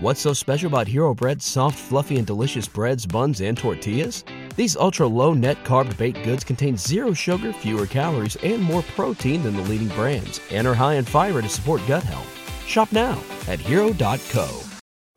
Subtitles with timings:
[0.00, 4.22] What's so special about Hero Bread's soft, fluffy, and delicious breads, buns, and tortillas?
[4.54, 9.42] These ultra low net carb baked goods contain zero sugar, fewer calories, and more protein
[9.42, 12.32] than the leading brands, and are high in fiber to support gut health.
[12.64, 14.60] Shop now at hero.co.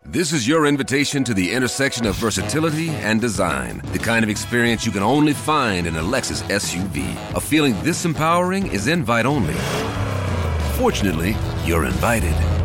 [0.03, 3.83] This is your invitation to the intersection of versatility and design.
[3.93, 7.35] The kind of experience you can only find in a Lexus SUV.
[7.35, 9.53] A feeling this empowering is invite only.
[10.79, 11.35] Fortunately,
[11.65, 12.60] you're invited.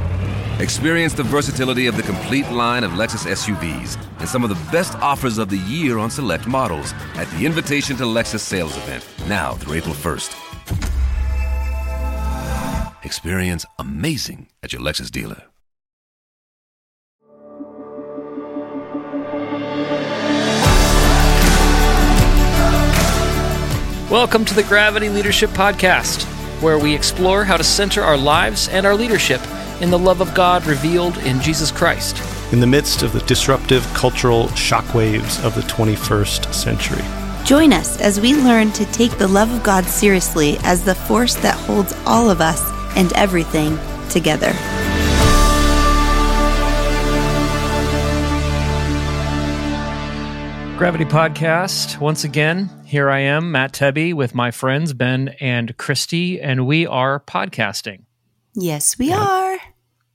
[0.58, 4.94] Experience the versatility of the complete line of Lexus SUVs and some of the best
[5.00, 9.52] offers of the year on select models at the Invitation to Lexus sales event, now
[9.52, 10.34] through April 1st.
[13.04, 15.42] Experience amazing at your Lexus dealer.
[24.10, 26.22] Welcome to the Gravity Leadership Podcast,
[26.62, 29.42] where we explore how to center our lives and our leadership
[29.80, 32.22] in the love of God revealed in Jesus Christ.
[32.52, 37.02] in the midst of the disruptive cultural shockwaves of the 21st century.
[37.44, 41.34] Join us as we learn to take the love of God seriously as the force
[41.36, 42.60] that holds all of us
[42.96, 43.78] and everything
[44.10, 44.52] together.
[50.78, 56.38] Gravity Podcast, once again, here I am, Matt Tebbe, with my friends Ben and Christy,
[56.40, 58.05] and we are podcasting.
[58.56, 59.58] Yes, we are.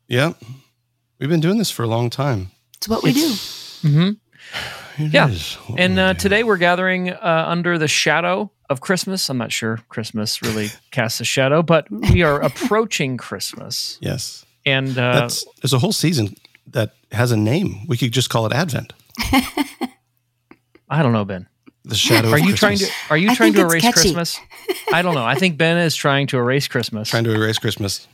[0.08, 0.34] Yeah.
[1.20, 2.50] We've been doing this for a long time.
[2.78, 3.28] It's what we do.
[3.30, 4.10] Mm-hmm.
[5.04, 5.30] It Yeah.
[5.30, 9.30] is And we uh, today we're gathering uh, under the shadow of Christmas.
[9.30, 13.98] I'm not sure Christmas really casts a shadow, but we are approaching Christmas.
[14.02, 14.46] Yes.
[14.66, 16.36] And uh, That's there's a whole season
[16.68, 17.86] that has a name.
[17.88, 18.94] We could just call it Advent.
[20.90, 21.48] I don't know, Ben.
[21.84, 24.14] The shadow Are of you trying to are you I trying to erase catchy.
[24.14, 24.40] Christmas?
[24.94, 25.26] I don't know.
[25.26, 28.08] I think Ben is trying to erase Christmas trying to erase Christmas?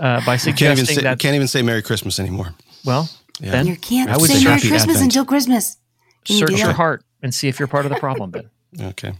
[0.00, 1.18] Uh, by Can't even say that.
[1.18, 2.54] can't even say Merry Christmas anymore.
[2.84, 3.08] well,
[3.40, 3.52] Yeah.
[3.52, 5.02] Ben, You can't I would say say Merry Christmas Advent.
[5.02, 5.76] until Christmas.
[6.24, 8.50] Can you search do your heart and see if you're part of the problem, Ben.
[8.80, 9.12] Okay.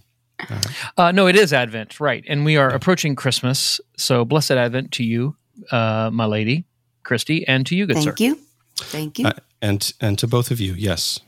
[0.96, 2.24] Uh, no, it is Advent, right?
[2.26, 3.80] And we are approaching Christmas.
[3.96, 5.36] So blessed Advent to you,
[5.70, 6.64] uh, my lady,
[7.04, 8.10] Christy, and to you, good Thank sir.
[8.12, 8.38] Thank you.
[8.76, 9.26] Thank you.
[9.26, 11.20] Uh, and and to both of you, yes.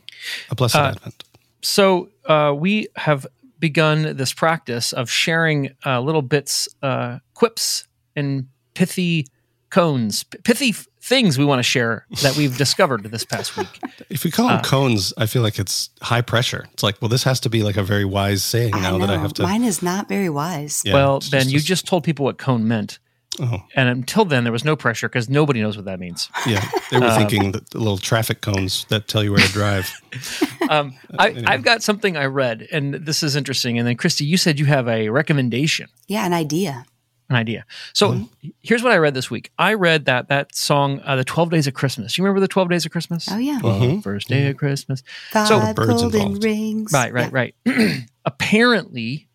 [0.51, 1.23] A blessed Uh, Advent.
[1.63, 3.27] So uh, we have
[3.61, 7.87] begun this practice of sharing uh, little bits, uh, quips,
[8.17, 9.27] and pithy
[9.71, 13.81] koans, pithy f- things we want to share that we've discovered this past week.
[14.09, 16.67] If we call them uh, koans, I feel like it's high pressure.
[16.73, 19.11] It's like, well, this has to be like a very wise saying now I that
[19.11, 19.43] I have to.
[19.43, 20.83] Mine is not very wise.
[20.85, 22.99] Yeah, well, it's Ben, just you a- just told people what koan meant.
[23.41, 26.31] Oh, And until then, there was no pressure because nobody knows what that means.
[26.47, 26.65] yeah.
[26.93, 29.91] They were Um, thinking that the little traffic cones that tell you where to drive.
[30.71, 31.45] Um, I, anyway.
[31.47, 33.77] I've got something I read, and this is interesting.
[33.79, 36.87] And then, Christy, you said you have a recommendation, Yeah, an idea.
[37.31, 37.65] An idea.
[37.95, 38.49] So Mm-hmm.
[38.61, 39.51] here's what I read this week.
[39.59, 42.69] I read that that song, uh, "The Twelve Days of Christmas." You remember the Twelve
[42.69, 43.27] Days of Christmas?
[43.31, 43.61] Oh yeah.
[43.63, 44.03] Well, Mhm.
[44.03, 45.03] First day of Christmas.
[45.31, 46.45] Five So- birds golden involved.
[46.45, 46.93] rings.
[46.93, 47.55] Right, right, right.
[48.25, 49.29] apparently,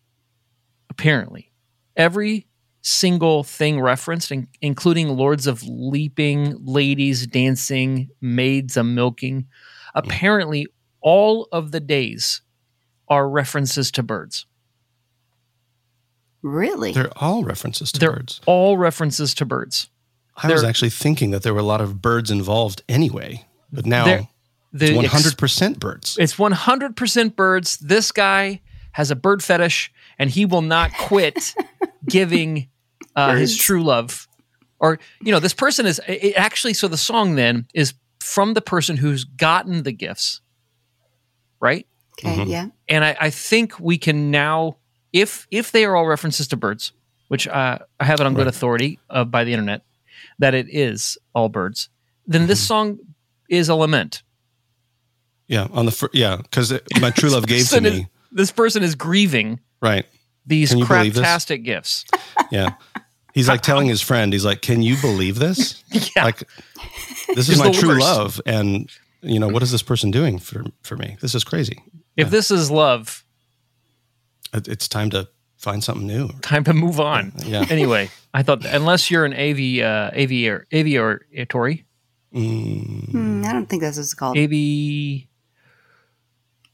[0.88, 1.50] apparently,
[1.96, 2.46] every
[2.82, 9.46] single thing referenced, in, including lords of leaping, ladies dancing, maids a milking,
[9.94, 10.66] apparently
[11.02, 12.40] all of the days
[13.08, 14.46] are references to birds.
[16.42, 16.92] Really?
[16.92, 18.40] They're all references to They're birds.
[18.46, 19.88] all references to birds.
[20.36, 23.84] I was they're- actually thinking that there were a lot of birds involved anyway, but
[23.86, 24.26] now
[24.72, 26.16] The it's hundred percent birds.
[26.18, 27.76] It's 100% birds.
[27.78, 28.60] This guy
[28.92, 31.54] has a bird fetish and he will not quit
[32.08, 32.68] giving
[33.16, 34.26] uh, his true love.
[34.78, 38.54] Or, you know, this person is it it actually, so the song then is from
[38.54, 40.40] the person who's gotten the gifts,
[41.60, 41.86] right?
[42.18, 42.36] okay.
[42.36, 42.48] Mhm.
[42.48, 42.66] Yeah.
[42.88, 44.76] And I, I think we can now,
[45.12, 46.92] if if they are all references to birds,
[47.28, 48.54] which uh, I have it on good Right.
[48.54, 49.82] authority uh, by the internet,
[50.38, 51.88] that it is all birds,
[52.26, 52.98] then this song
[53.48, 54.22] is a lament.
[55.48, 58.08] Yeah, on the fir- yeah, because my true love gave to person is- me.
[58.32, 60.06] this person is grieving Right.
[60.46, 62.04] these Can you believe craptastic gifts.
[62.50, 62.74] Yeah.
[63.32, 65.84] He's like telling his friend, he's like, "Can you believe this?
[66.16, 66.24] Yeah.
[66.24, 66.38] Like,
[67.28, 68.00] this It's is my true worst.
[68.00, 68.90] love, and
[69.22, 71.16] you know what is this person doing for for me?
[71.20, 71.80] This is crazy.
[72.16, 73.24] if this is love,
[74.52, 76.28] It's time to find something new.
[76.42, 77.32] time to move on.
[77.44, 77.66] Yeah.
[77.70, 81.84] Anyway, I thought unless you're an AV uh, aviator, aviatory,
[82.34, 84.38] Mm, Hmm, I don't think that's what it's called.
[84.38, 84.52] AV.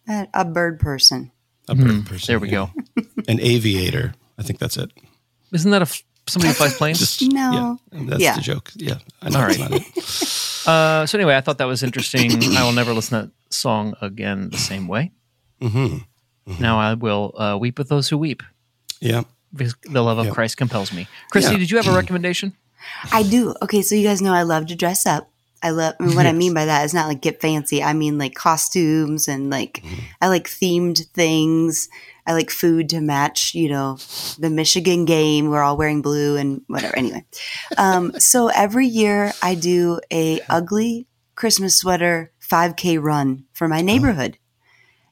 [0.08, 1.32] A, a bird person.
[1.68, 2.26] a bird Hmm, person.
[2.32, 2.68] there we yeah.
[2.96, 3.02] go.
[3.26, 4.14] An aviator.
[4.38, 4.90] I think that's it.
[5.52, 6.98] Isn't that a f- somebody who flies planes?
[6.98, 7.78] Just No.
[7.90, 8.34] Yeah, that's Yeah.
[8.36, 8.70] the joke.
[8.76, 9.70] Yeah, I know All that's right.
[9.70, 10.32] not it.
[10.66, 12.32] Uh, so anyway, I thought that was interesting.
[12.56, 15.12] I will never listen to that song again the same way.
[16.46, 18.42] Hmm Now I will uh, weep with those who weep.
[19.00, 19.22] Yeah.
[19.54, 20.32] Because the love of Yeah.
[20.32, 21.06] Christ compels me.
[21.30, 21.58] Christy, Yeah.
[21.58, 22.52] did you have a recommendation?
[23.12, 23.54] I do.
[23.62, 25.30] Okay, so you guys know I love to dress up.
[25.62, 25.94] I love.
[25.98, 27.82] And what I mean by that is not like get fancy.
[27.82, 29.82] I mean like costumes and like
[30.20, 31.88] I like themed things.
[32.26, 33.54] I like food to match.
[33.54, 33.98] You know,
[34.38, 35.48] the Michigan game.
[35.48, 36.96] We're all wearing blue and whatever.
[36.96, 37.24] Anyway,
[37.78, 44.38] um, so every year I do a ugly Christmas sweater 5K run for my neighborhood,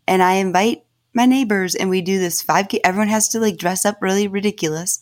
[0.07, 0.85] and I invite
[1.15, 4.99] my neighbors and we do this 5k everyone has to like dress up really ridiculous.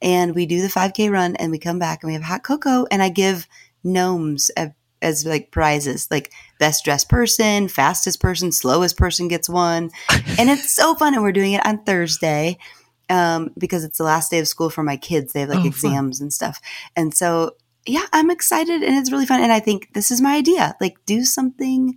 [0.00, 2.86] And we do the 5k run and we come back and we have hot cocoa
[2.90, 3.46] and i give
[3.84, 4.70] gnomes as,
[5.02, 9.90] as like prizes like best dressed person fastest person slowest person gets one.
[10.38, 12.58] And it's so fun and we're doing it on thursday
[13.08, 15.32] um, because it's the last day of school for my kids.
[15.32, 15.68] They have like Oh, fun.
[15.68, 16.60] exams and stuff.
[16.96, 17.56] And so
[17.88, 20.74] yeah i'm excited and it's really fun and i think this is my idea.
[20.80, 21.96] Like do something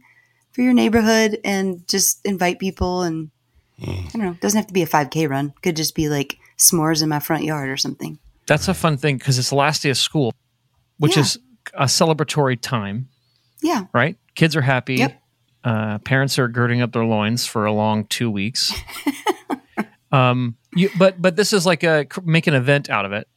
[0.51, 3.31] for your neighborhood and just invite people and
[3.81, 4.31] I don't know.
[4.31, 5.53] It doesn't have to be a 5K run.
[5.61, 8.19] Could just be like s'mores in my front yard or something.
[8.47, 10.33] That's a fun thing because it's the last day of school,
[10.97, 11.21] which Yeah.
[11.23, 11.39] is
[11.75, 13.07] a celebratory time,
[13.61, 13.85] Yeah.
[13.93, 14.17] right?
[14.35, 14.95] Kids are happy.
[14.95, 15.21] Yep.
[15.63, 18.73] Uh, parents are girding up their loins for a long two weeks.
[20.11, 23.27] um, you, but but this is like a make an event out of it,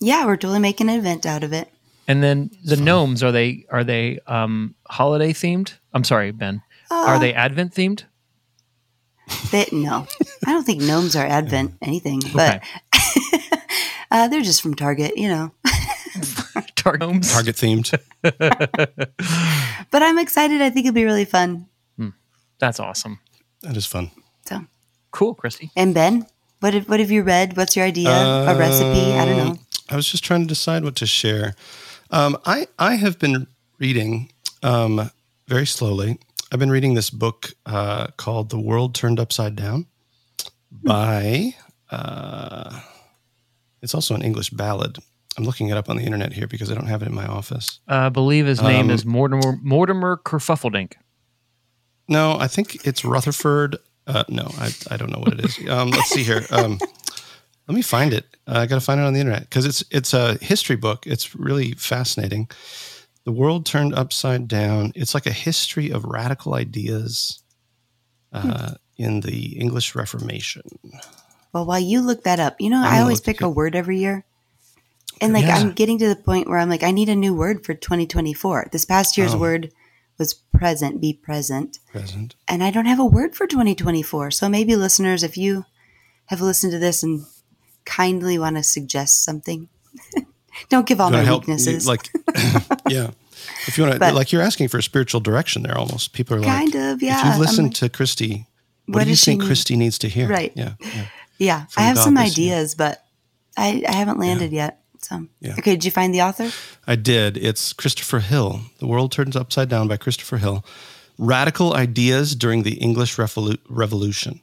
[0.00, 1.68] Yeah, we're totally making an event out of it.
[2.08, 5.74] and then the gnomes are they are they um, holiday themed?
[5.92, 6.62] I'm sorry, Ben.
[6.90, 8.04] are Uh, they Advent themed?
[9.50, 10.06] They, no,
[10.46, 12.62] I don't think gnomes are Advent anything, but
[14.10, 15.52] uh, they're just from Target, you know.
[16.76, 17.32] Tar- gnomes.
[17.32, 17.94] Target themed.
[19.90, 20.60] But I'm excited.
[20.60, 21.66] I think it'll be really fun.
[22.58, 23.18] That's awesome.
[23.62, 24.10] That is fun.
[24.46, 24.64] So,
[25.10, 25.70] Cool, Christy.
[25.76, 26.26] and Ben,
[26.60, 27.56] what have, what have you read?
[27.56, 28.08] What's your idea?
[28.10, 29.12] a recipe?
[29.12, 29.58] I don't know.
[29.90, 31.54] I was just trying to decide what to share.
[32.10, 33.46] Um, I I have been
[33.78, 34.30] reading
[34.62, 35.10] um,
[35.46, 36.18] very slowly.
[36.54, 39.86] I've been reading this book uh, called "The World Turned Upside Down"
[40.70, 41.56] by.
[41.90, 42.80] Uh,
[43.82, 44.98] it's also an English ballad.
[45.36, 47.26] I'm looking it up on the internet here because I don't have it in my
[47.26, 47.80] office.
[47.90, 50.92] Uh, I believe his name Um, is Mortimer Mortimer Kerfuffledink.
[52.06, 53.76] No, I think it's Rutherford.
[54.06, 55.58] Uh, no, I, I don't know what it is.
[55.68, 56.46] Um, let's see here.
[56.52, 56.78] Um,
[57.66, 58.26] let me find it.
[58.46, 61.04] Uh, I got to find it on the internet because it's it's a history book.
[61.04, 62.48] It's really fascinating.
[63.24, 64.92] The world turned upside down.
[64.94, 67.42] It's like a history of radical ideas
[68.32, 70.62] uh, in the English Reformation.
[71.52, 74.24] Well, while you look that up, you know, I always pick a word every year.
[75.20, 75.56] And like, Yeah.
[75.56, 78.68] I'm getting to the point where I'm like, I need a new word for 2024.
[78.72, 79.38] This past year's Oh.
[79.38, 79.72] word
[80.18, 81.78] was present, be present.
[81.90, 82.34] Present.
[82.48, 84.32] and I don't have a word for 2024.
[84.32, 85.64] So maybe listeners, if you
[86.26, 87.24] have listened to this and
[87.84, 89.68] kindly want to suggest something,
[90.68, 91.84] don't give all You my help- weaknesses.
[91.84, 92.08] you- like,
[92.88, 93.10] yeah.
[93.66, 95.76] If you want to, like, you're asking for a spiritual direction there.
[95.76, 97.18] Almost, people are like, Kind of, yeah.
[97.20, 98.46] If you've I'm listened like, to Christy,
[98.86, 99.46] what, what do you think need?
[99.46, 100.28] Christy needs to hear?
[100.28, 100.52] Right.
[100.54, 100.74] Yeah.
[100.80, 101.06] yeah.
[101.38, 102.24] yeah, I have God some year.
[102.26, 103.02] ideas, but
[103.56, 104.80] I, I haven't landed yet.
[105.00, 105.52] So Yeah.
[105.58, 106.50] okay, did you find the author?
[106.86, 107.36] I did.
[107.36, 108.60] It's Christopher Hill.
[108.78, 110.64] The World Turns Upside Down by Christopher Hill.
[111.18, 114.40] Radical Ideas During the English Revolu- Revolution.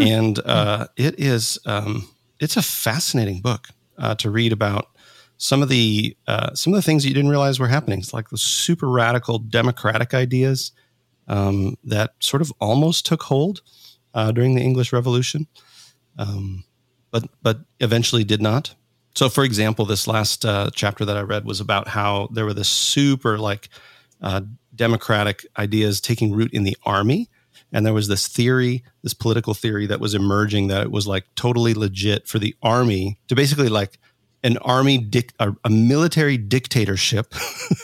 [0.00, 2.08] And uh, it is, um,
[2.40, 3.68] it's a fascinating book
[3.98, 4.88] uh, to read about
[5.42, 7.98] some of the uh, some of the things you didn't realize were happening.
[7.98, 10.70] It's like the super radical democratic ideas
[11.26, 13.60] um, that sort of almost took hold
[14.14, 15.48] uh, during the English Revolution,
[16.16, 16.62] um,
[17.10, 18.76] but but eventually did not.
[19.16, 22.54] So, for example, this last uh, chapter that I read was about how there were
[22.54, 23.68] this super like
[24.20, 24.42] uh,
[24.76, 27.28] democratic ideas taking root in the army,
[27.72, 31.24] and there was this theory, this political theory that was emerging that it was like
[31.34, 33.98] totally legit for the army to basically like
[34.44, 37.34] an army dic- a, a military dictatorship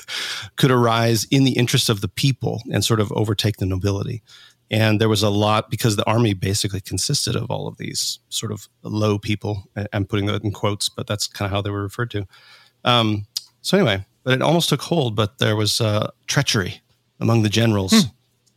[0.56, 4.22] could arise in the interest of the people and sort of overtake the nobility.
[4.70, 8.52] And there was a lot because the army basically consisted of all of these sort
[8.52, 9.64] of low people.
[9.92, 12.26] I'm putting that in quotes, but that's kind of how they were referred to.
[12.84, 13.26] Um,
[13.62, 15.16] so anyway, but it almost took hold.
[15.16, 16.82] But there was uh, treachery
[17.18, 18.08] among the generals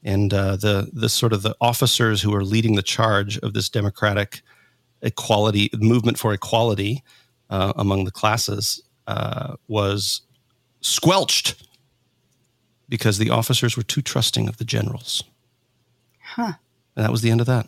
[0.04, 3.70] and uh, the the sort of the officers who were leading the charge of this
[3.70, 4.42] democratic
[5.02, 7.04] equality movement for equality
[7.52, 10.22] uh, among the classes uh, was
[10.80, 11.68] squelched
[12.90, 15.24] because the officers were too trusting of the generals.
[16.20, 16.54] Huh.
[16.96, 17.68] And that was the end of that.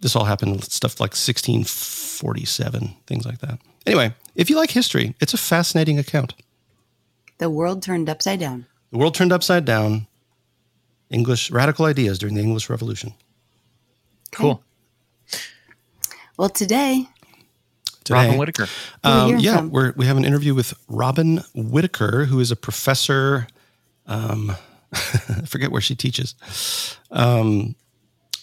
[0.00, 3.60] This all happened with stuff like 1647, things like that.
[3.86, 6.34] Anyway, if you like history, it's a fascinating account.
[7.38, 8.66] The world turned upside down.
[8.90, 10.08] The world turned upside down.
[11.10, 13.14] English radical ideas during the English Revolution.
[14.32, 14.62] Cool.
[16.38, 17.08] Well, today,
[18.04, 18.66] Today, Robyn Whitaker.
[18.66, 19.70] Who are we Um, yeah, from?
[19.70, 23.46] we're, we have an interview with Robyn Whitaker, who is a professor.
[24.06, 24.52] Um,
[24.92, 26.34] I forget where she teaches.
[27.10, 27.76] Um,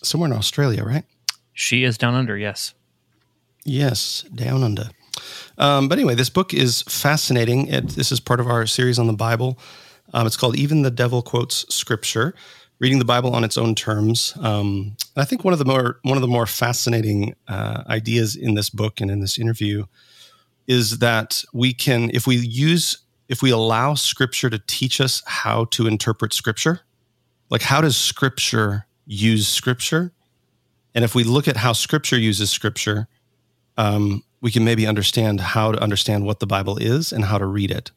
[0.02, 1.04] somewhere in Australia, right?
[1.54, 2.38] She is down under.
[2.38, 2.74] Yes.
[3.66, 4.90] Yes, down under.
[5.58, 7.68] Um, but anyway, this book is fascinating.
[7.68, 9.60] It, this is part of our series on the Bible.
[10.14, 12.34] Um, it's called Even the Devil Quotes Scripture
[12.80, 14.34] reading the Bible on its own terms.
[14.42, 18.56] Um, I think one of the more one of the more fascinating uh, ideas in
[18.56, 19.86] this book and in this interview
[20.68, 25.66] is that we can, if we use, if we allow Scripture to teach us how
[25.66, 26.82] to interpret Scripture,
[27.50, 30.14] like how does Scripture use Scripture,
[30.94, 33.08] and if we look at how Scripture uses Scripture,
[33.78, 37.46] um, we can maybe understand how to understand what the Bible is and how to
[37.46, 37.92] read it.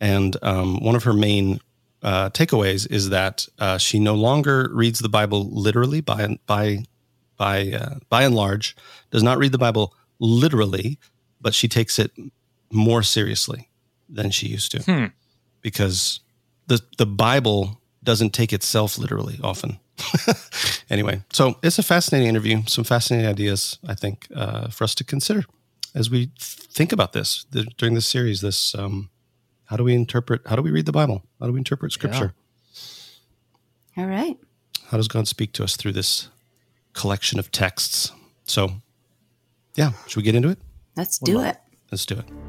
[0.00, 1.60] And um, one of her main
[2.04, 6.84] uh, takeaways is that uh, she no longer reads the Bible literally by by
[7.36, 8.76] by uh, by and large,
[9.10, 10.98] does not read the Bible literally,
[11.40, 12.12] but she takes it
[12.70, 13.70] more seriously
[14.08, 15.06] than she used to, hmm.
[15.62, 16.20] because
[16.66, 19.78] the the Bible doesn't take itself literally often.
[20.90, 25.04] anyway, so it's a fascinating interview, some fascinating ideas I think uh, for us to
[25.04, 25.44] consider
[25.94, 28.40] as we think about this the, during this series.
[28.40, 29.10] This um,
[29.66, 30.42] how do we interpret?
[30.46, 31.24] How do we read the Bible?
[31.40, 32.34] How do we interpret Scripture?
[33.96, 34.04] Yeah.
[34.04, 34.36] All right.
[34.88, 36.28] How does God speak to us through this
[36.92, 38.12] collection of texts?
[38.44, 38.72] So,
[39.74, 40.58] yeah, should we get into it?
[40.96, 41.56] Let's what do it.
[41.90, 42.43] Let's do it.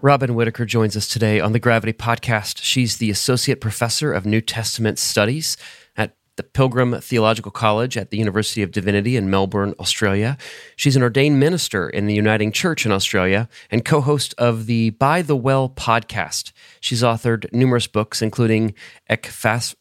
[0.00, 2.58] Robyn Whitaker joins us today on the Gravity Podcast.
[2.62, 5.56] She's the Associate Professor of New Testament Studies
[5.96, 10.38] at the Pilgrim Theological College at the University of Divinity in Melbourne, Australia.
[10.76, 14.90] She's an ordained minister in the Uniting Church in Australia and co host of the
[14.90, 16.52] By the Well podcast.
[16.78, 18.74] She's authored numerous books, including
[19.10, 19.74] Ekphrasis,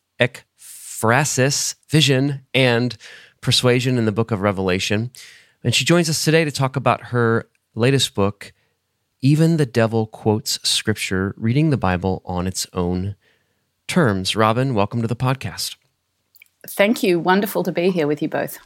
[1.89, 2.97] Vision, and
[3.41, 5.11] Persuasion in the Book of Revelation.
[5.63, 8.51] And she joins us today to talk about her latest book,
[9.21, 13.15] even the devil quotes scripture, reading the Bible on its own
[13.87, 14.35] terms.
[14.35, 15.75] Robyn, welcome to the podcast.
[16.67, 17.19] Thank you.
[17.19, 18.59] Wonderful to be here with you both.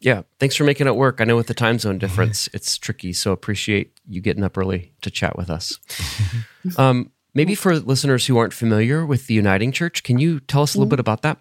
[0.00, 1.20] Yeah, thanks for making it work.
[1.20, 4.92] I know with the time zone difference, it's tricky, so appreciate you getting up early
[5.02, 5.78] to chat with us.
[6.76, 10.74] um, maybe for listeners who aren't familiar with the Uniting Church, can you tell us
[10.74, 10.90] a little mm.
[10.90, 11.38] bit about that?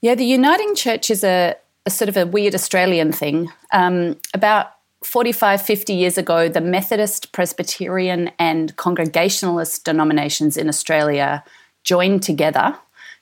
[0.00, 1.54] Yeah, the Uniting Church is a,
[1.84, 3.50] a sort of a weird Australian thing.
[3.72, 11.44] Um, about 45, 50 years ago, the Methodist, Presbyterian, and Congregationalist denominations in Australia
[11.84, 12.76] joined together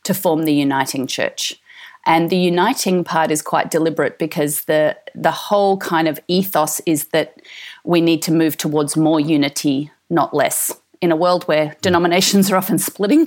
[0.05, 1.61] to form the Uniting Church.
[2.07, 7.07] And the uniting part is quite deliberate because the the whole kind of ethos is
[7.09, 7.41] that
[7.83, 10.71] we need to move towards more unity, not less
[11.01, 13.27] in a world where denominations are often splitting,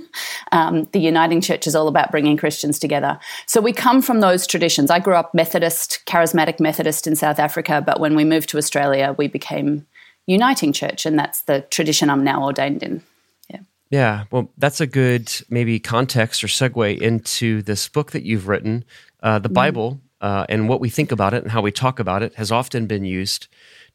[0.52, 3.20] um, the Uniting Church is all about bringing Christians together.
[3.46, 4.92] So we come from those traditions.
[4.92, 9.16] I grew up Methodist, charismatic Methodist in South Africa, but when we moved to Australia,
[9.18, 9.86] we became
[10.26, 13.02] Uniting Church, and that's the tradition I'm now ordained in.
[13.50, 13.60] Yeah.
[13.90, 14.24] Yeah.
[14.32, 18.84] Well, that's a good maybe context or segue into this book that you've written.
[19.24, 19.54] Uh, the mm.
[19.54, 22.52] Bible uh, and what we think about it and how we talk about it has
[22.52, 23.48] often been used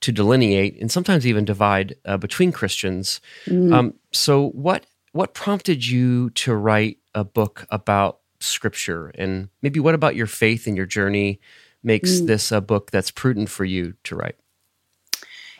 [0.02, 3.20] to delineate and sometimes even divide uh, between Christians.
[3.46, 3.72] Mm.
[3.72, 9.94] Um, so, what what prompted you to write a book about Scripture, and maybe what
[9.94, 11.40] about your faith and your journey
[11.82, 12.26] makes mm.
[12.26, 14.36] this a book that's prudent for you to write?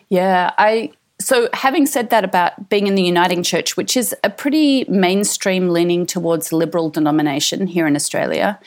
[0.08, 4.30] Yeah, I so having said that about being in the Uniting Church, which is a
[4.30, 8.58] pretty mainstream leaning towards liberal denomination here in Australia,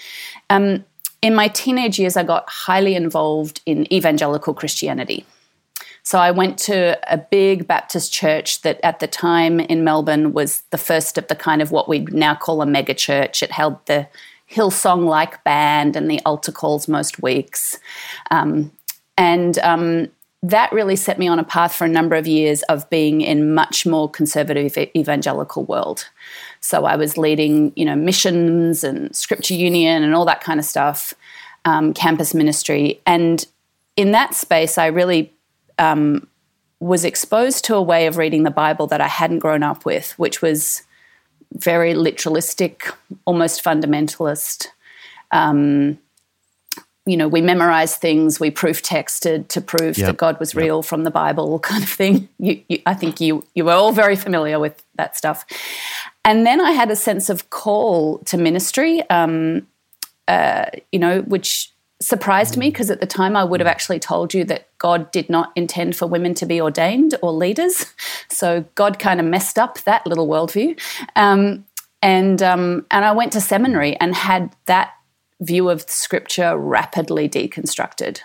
[0.50, 0.86] um,
[1.22, 5.26] in my teenage years, I got highly involved in evangelical Christianity.
[6.06, 10.62] So I went to a big Baptist church that at the time in Melbourne was
[10.70, 13.42] the first of the kind of what we now call a mega church.
[13.42, 14.08] It held the
[14.50, 17.80] Hillsong like band and the altar calls most weeks.
[18.30, 18.72] Um,
[19.18, 20.10] and um,
[20.44, 23.56] that really set me on a path for a number of years of being in
[23.56, 26.08] much more conservative evangelical world.
[26.60, 30.68] So I was leading, you know, missions and scripture union and all that kind of
[30.68, 31.16] stuff,
[31.66, 33.02] um, campus ministry.
[33.08, 33.44] And
[33.98, 35.32] in that space, I really
[35.78, 36.28] um,
[36.80, 40.12] was exposed to a way of reading the Bible that I hadn't grown up with,
[40.18, 40.84] which was
[41.54, 42.94] very literalistic,
[43.26, 44.68] almost fundamentalist.
[45.32, 45.98] Um,
[47.06, 50.08] you know, we memorized things, we proof texted to prove yep.
[50.08, 50.86] that God was real yep.
[50.86, 52.28] from the Bible, kind of thing.
[52.40, 55.46] You, you, I think you you were all very familiar with that stuff.
[56.24, 59.68] And then I had a sense of call to ministry, um,
[60.28, 61.72] uh, you know, which
[62.02, 65.30] surprised me because at the time I would have actually told you that God did
[65.30, 67.86] not intend for women to be ordained or leaders.
[68.28, 70.78] So God kind of messed up that little worldview.
[71.16, 71.64] Um,
[72.02, 74.94] and um, and I went to seminary and had that
[75.40, 78.20] view of scripture rapidly deconstructed.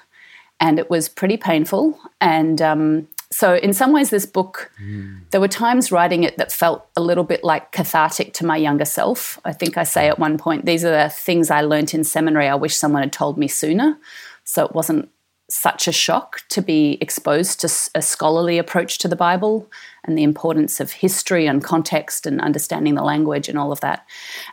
[0.59, 1.99] and it was pretty painful.
[2.21, 5.21] And um, so, in some ways, this book, mm.
[5.31, 8.85] there were times writing it that felt a little bit like cathartic to my younger
[8.85, 9.39] self.
[9.45, 12.49] I think I say at one point, these are the things I learned in seminary.
[12.49, 13.97] I wish someone had told me sooner.
[14.43, 15.11] So, it wasn't
[15.49, 19.71] such a shock to be exposed to a scholarly approach to the Bible
[20.05, 24.05] and the importance of history and context and understanding the language and all of that.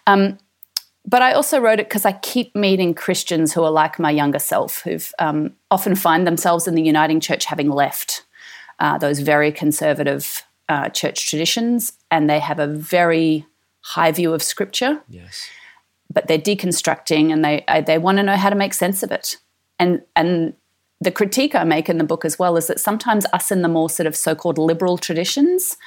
[0.06, 0.38] Um,
[1.06, 4.40] but I also wrote it because I keep meeting Christians who are like my younger
[4.40, 8.24] self, who've um, often find themselves in the Uniting Church having left
[8.80, 13.46] uh, those very conservative uh, church traditions, and they have a very
[13.82, 15.02] high view of Scripture.
[15.10, 15.48] Yes.
[16.12, 19.38] But they're deconstructing, and they they want to know how to make sense of it.
[19.80, 20.54] And and
[21.00, 23.68] the critique I make in the book as well is that sometimes us in the
[23.68, 25.78] more sort of so-called liberal traditions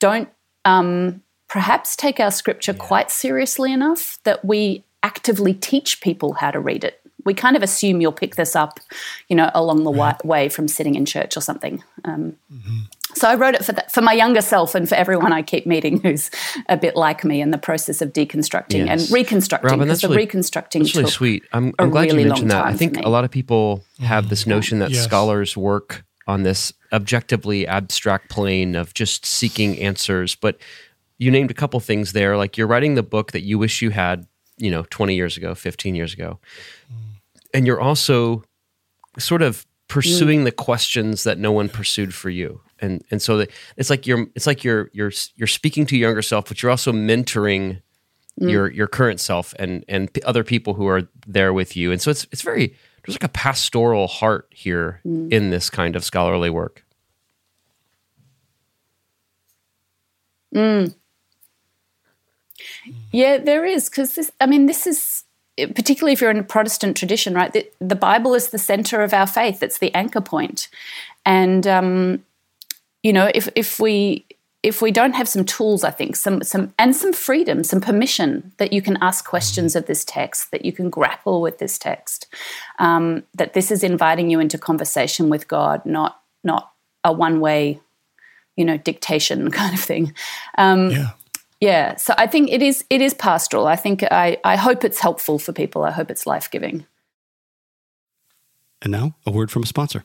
[0.00, 0.28] don't
[0.64, 2.84] um, perhaps take our scripture yeah.
[2.84, 7.00] quite seriously enough that we actively teach people how to read it.
[7.24, 8.80] We kind of assume you'll pick this up,
[9.28, 10.24] you know, along the right.
[10.24, 11.82] way from sitting in church or something.
[12.04, 12.80] Um, mm-hmm.
[13.14, 15.66] So I wrote it for the, for my younger self and for everyone I keep
[15.66, 16.30] meeting who's
[16.68, 19.02] a bit like me in the process of deconstructing yes.
[19.04, 19.70] and reconstructing.
[19.70, 21.44] Robyn, that's the really, reconstructing that's really sweet.
[21.52, 22.64] I'm, I'm glad really you mentioned that.
[22.64, 25.04] I think a lot of people have this notion that yes.
[25.04, 30.58] scholars work on this objectively abstract plane of just seeking answers, but
[31.18, 33.90] you named a couple things there like you're writing the book that you wish you
[33.90, 34.26] had
[34.58, 36.38] you know 20 years ago 15 years ago
[36.92, 37.03] mm.
[37.54, 38.42] And you're also
[39.18, 40.44] sort of pursuing mm.
[40.44, 44.26] the questions that no one pursued for you and and so the, it's like you're
[44.34, 47.80] it's like you're you're you're speaking to your younger self but you're also mentoring
[48.40, 48.50] mm.
[48.50, 52.10] your your current self and and other people who are there with you and so
[52.10, 52.74] it's it's very
[53.06, 55.32] there's like a pastoral heart here mm.
[55.32, 56.84] in this kind of scholarly work
[60.54, 60.94] mm.
[63.12, 64.30] Yeah, there is because this.
[64.40, 65.24] I mean, this is
[65.56, 67.52] particularly if you're in a Protestant tradition, right?
[67.52, 69.62] The, the Bible is the center of our faith.
[69.62, 70.68] It's the anchor point,
[71.24, 72.24] and um,
[73.02, 74.26] you know, if if we
[74.64, 78.52] if we don't have some tools, I think some some and some freedom, some permission
[78.56, 82.26] that you can ask questions of this text, that you can grapple with this text,
[82.78, 86.72] um, that this is inviting you into conversation with God, not not
[87.04, 87.78] a one way,
[88.56, 90.14] you know, dictation kind of thing.
[90.56, 91.10] Um, yeah.
[91.64, 93.66] Yeah, so I think it is it is pastoral.
[93.66, 95.82] I think I, I hope it's helpful for people.
[95.82, 96.84] I hope it's life giving.
[98.82, 100.04] And now a word from a sponsor.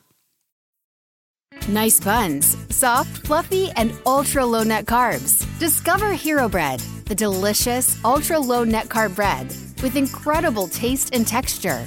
[1.68, 5.44] Nice buns, soft, fluffy, and ultra low net carbs.
[5.58, 9.48] Discover Hero Bread, the delicious ultra low net carb bread
[9.82, 11.86] with incredible taste and texture.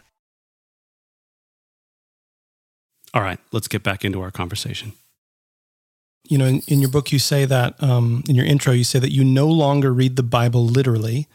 [3.13, 4.93] All right, let's get back into our conversation.
[6.23, 8.99] You know, in, in your book, you say that, um, in your intro, you say
[8.99, 11.27] that you no longer read the Bible literally,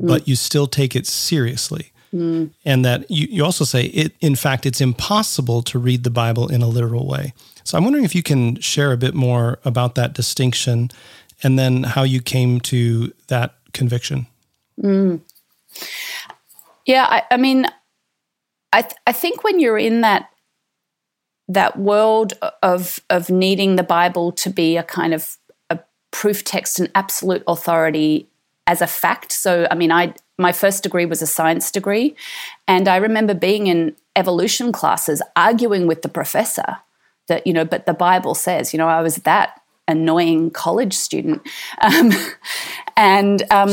[0.00, 0.08] mm.
[0.08, 1.92] but you still take it seriously.
[2.14, 2.50] Mm.
[2.64, 6.48] And that you, you also say it, in fact, it's impossible to read the Bible
[6.48, 7.34] in a literal way.
[7.64, 10.90] So I'm wondering if you can share a bit more about that distinction
[11.42, 14.26] and then how you came to that conviction.
[14.82, 15.20] Mm.
[16.86, 17.66] Yeah, I, I mean,
[18.72, 20.30] I, th- I think when you're in that
[21.48, 25.36] that world of of needing the Bible to be a kind of
[25.70, 25.78] a
[26.10, 28.28] proof text and absolute authority
[28.66, 29.32] as a fact.
[29.32, 32.14] So, I mean, I my first degree was a science degree,
[32.68, 36.78] and I remember being in evolution classes arguing with the professor
[37.28, 41.42] that you know, but the Bible says, you know, I was that annoying college student,
[41.80, 42.12] um,
[42.96, 43.70] and um,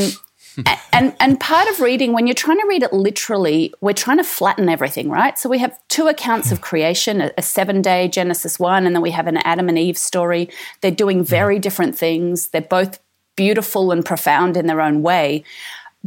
[0.94, 4.24] and and part of reading when you're trying to read it literally we're trying to
[4.24, 5.38] flatten everything right?
[5.38, 9.02] So we have two accounts of creation a, a seven day genesis 1 and then
[9.02, 10.50] we have an adam and eve story.
[10.82, 12.48] They're doing very different things.
[12.50, 13.00] They're both
[13.36, 15.44] beautiful and profound in their own way.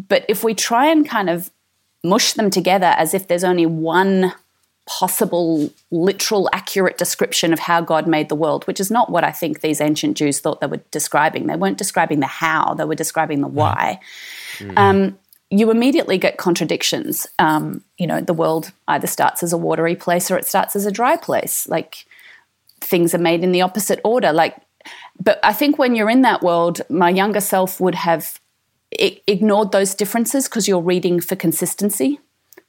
[0.09, 1.51] But if we try and kind of
[2.05, 4.33] mush them together as if there's only one
[4.88, 9.31] possible literal accurate description of how God made the world, which is not what I
[9.31, 11.46] think these ancient Jews thought they were describing.
[11.46, 14.01] They weren't describing the how, they were describing the why.
[14.57, 14.79] Mm-hmm.
[14.79, 15.18] Um,
[15.51, 17.27] you immediately get contradictions.
[17.38, 20.87] Um, you know, the world either starts as a watery place or it starts as
[20.87, 21.68] a dry place.
[21.68, 22.07] Like
[22.81, 24.33] things are made in the opposite order.
[24.33, 24.57] Like,
[25.20, 28.40] but I think when you're in that world, my younger self would have
[28.98, 32.20] I- ignored those differences because you're reading for consistency.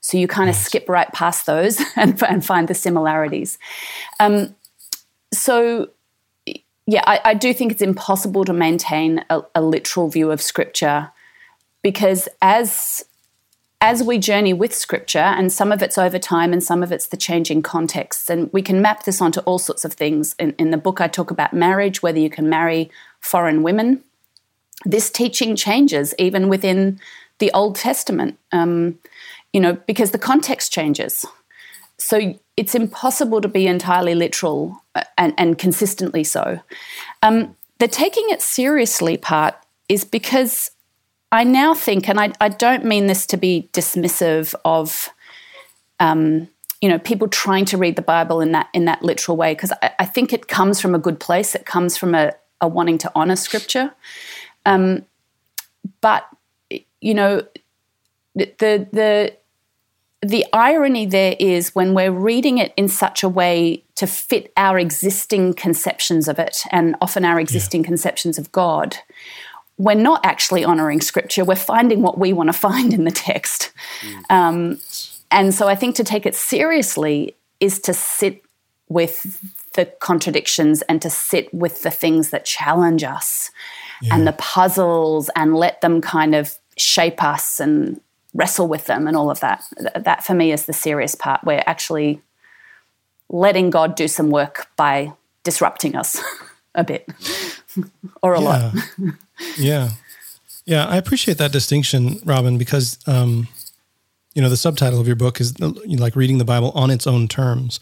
[0.02, 3.58] So you kind of skip right past those and, and find the similarities.
[4.20, 4.56] Um,
[5.34, 5.90] so
[6.86, 11.12] yeah, I, I, do think it's impossible to maintain a, a literal view of scripture
[11.84, 13.06] because as
[13.82, 17.08] as we journey with scripture and some of it's over time and some of it's
[17.08, 20.36] the changing contexts and we can map this onto all sorts of things.
[20.38, 24.04] In, in the book i talk about marriage whether you can marry foreign women.
[24.84, 27.00] This teaching changes even within
[27.38, 28.38] the old testament.
[28.52, 28.98] Um,
[29.54, 31.26] you know because the context changes.
[31.98, 36.60] So it's impossible to be entirely literal uh, and, and consistently so.
[37.22, 39.56] Um, the taking it seriously part
[39.90, 40.72] is because
[41.32, 45.10] I now think, and I, I don't mean this to be dismissive of,
[46.00, 46.48] um,
[46.82, 49.72] you know, people trying to read the Bible in that in that literal way, because
[49.82, 51.54] I, I, think it comes from a good place.
[51.54, 52.32] It comes from a,
[52.62, 53.94] a wanting to honor Scripture,
[54.66, 55.06] um,
[56.02, 56.26] but
[57.02, 57.46] you know,
[58.36, 59.36] the the
[60.21, 64.77] the irony there is when we're reading it in such a way to fit our
[64.77, 67.88] existing conceptions of it, and often our existing yeah.
[67.88, 68.97] conceptions of God
[69.79, 71.45] we're not actually honoring scripture.
[71.45, 73.71] We're finding what we want to find in the text.
[74.01, 74.23] Mm.
[74.29, 74.79] Um,
[75.32, 78.43] and so I think to take it seriously is to sit
[78.89, 79.41] with
[79.73, 83.51] the contradictions and to sit with the things that challenge us
[84.01, 84.15] yeah.
[84.15, 88.01] and the puzzles and let them kind of shape us and
[88.34, 89.63] wrestle with them and all of that.
[89.96, 91.44] That for me is the serious part.
[91.44, 92.22] We're actually
[93.30, 95.13] letting God do some work by
[95.44, 96.22] disrupting us
[96.76, 97.08] a bit
[98.22, 98.74] or a lot.
[99.58, 99.89] yeah.
[100.65, 100.86] Yeah.
[100.86, 103.48] I appreciate that distinction, Robyn, because, um,
[104.34, 107.28] you know, the subtitle of your book is like reading the Bible on its own
[107.28, 107.80] terms.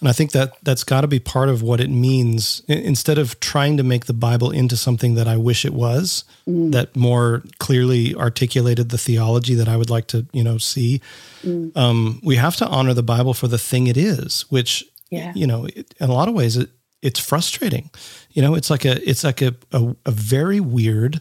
[0.00, 2.62] And I think that that's got to be part of what it means.
[2.68, 6.70] Instead of trying to make the Bible into something that I wish it was, mm.
[6.72, 11.00] that more clearly articulated the theology that I would like to, you know, see,
[11.42, 11.76] mm.
[11.76, 15.32] um, we have to honor the Bible for the thing it is, which, yeah.
[15.34, 16.70] you know, it, in a lot of ways, it,
[17.02, 17.90] it's frustrating.
[18.30, 21.20] You know, it's like a it's like a a, a very weird,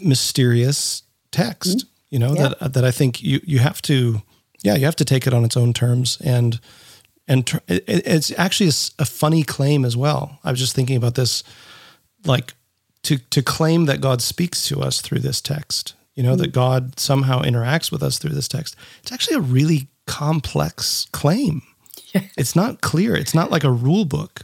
[0.00, 1.78] mysterious text.
[1.78, 1.86] Mm-hmm.
[2.10, 2.48] You know yeah.
[2.60, 4.22] that that I think you you have to
[4.62, 6.60] yeah you have to take it on its own terms and
[7.30, 10.38] and tr- it, it's actually a, a funny claim as well.
[10.44, 11.42] I was just thinking about this,
[12.26, 12.52] like
[13.04, 15.94] to to claim that God speaks to us through this text.
[16.14, 16.42] You know mm-hmm.
[16.42, 18.76] that God somehow interacts with us through this text.
[19.02, 21.62] It's actually a really complex claim.
[22.12, 22.22] Yeah.
[22.36, 23.14] It's not clear.
[23.14, 24.42] It's not like a rule book.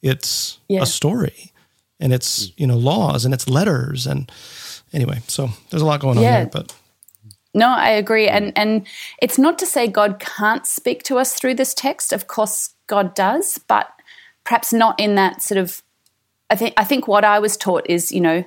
[0.00, 0.82] It's yeah.
[0.82, 1.52] a story
[2.00, 4.06] and it's, you know, laws and it's letters.
[4.06, 4.30] And
[4.92, 6.38] anyway, so there's a lot going on yeah.
[6.38, 6.74] there, but.
[7.54, 8.28] No, I agree.
[8.28, 8.86] And and
[9.20, 12.12] it's not to say God can't speak to us through this text.
[12.12, 13.92] Of course God does, but
[14.44, 15.82] perhaps not in that sort of
[16.50, 18.44] I think I think what I was taught is, you know,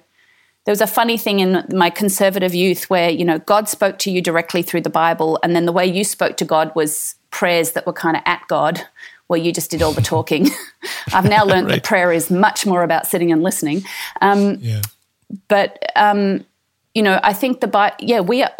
[0.65, 4.11] there was a funny thing in my conservative youth where, you know, God spoke to
[4.11, 7.73] you directly through the Bible and then the way you spoke to God was prayers
[7.73, 8.81] that were kind of at God
[9.27, 10.49] where you just did all the talking.
[11.13, 11.75] I've now learned right.
[11.75, 13.83] that prayer is much more about sitting and listening.
[14.21, 14.81] Um, yeah.
[15.47, 16.45] But um,
[16.95, 17.97] you know, I think the Bible.
[17.99, 18.51] Yeah, we are.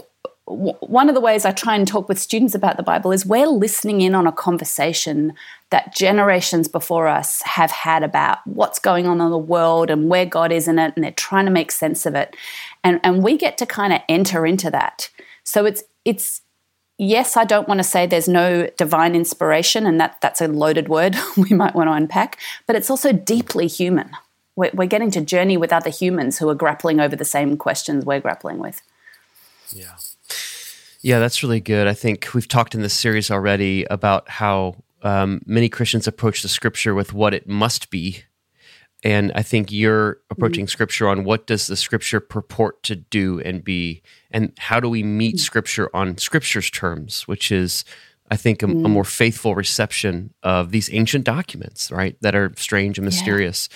[0.48, 3.48] One of the ways I try and talk with students about the Bible is we're
[3.48, 5.34] listening in on a conversation
[5.72, 10.26] that generations before us have had about what's going on in the world and where
[10.26, 12.36] God is in it, and they're trying to make sense of it,
[12.84, 15.10] and and we get to kind of enter into that.
[15.44, 16.42] So it's it's
[16.98, 20.90] yes, I don't want to say there's no divine inspiration, and that that's a loaded
[20.90, 24.12] word we might want to unpack, but it's also deeply human.
[24.56, 28.06] We're, we're, getting to journey with other humans who are grappling over the same questions
[28.06, 28.82] we're grappling with.
[29.74, 29.96] Yeah.
[31.06, 31.88] Yeah, that's really good.
[31.88, 36.50] I think we've talked in this series already about how um, many Christians approach the
[36.50, 38.24] scripture with what it must be
[39.06, 40.70] and I think you're approaching mm-hmm.
[40.70, 45.04] scripture on what does the scripture purport to do and be, and how do we
[45.04, 45.42] meet mm-hmm.
[45.42, 47.86] scripture on scripture's terms, which is,
[48.32, 48.84] I think, a, mm-hmm.
[48.84, 53.70] a, more faithful reception of these ancient documents, right, that are strange and mysterious.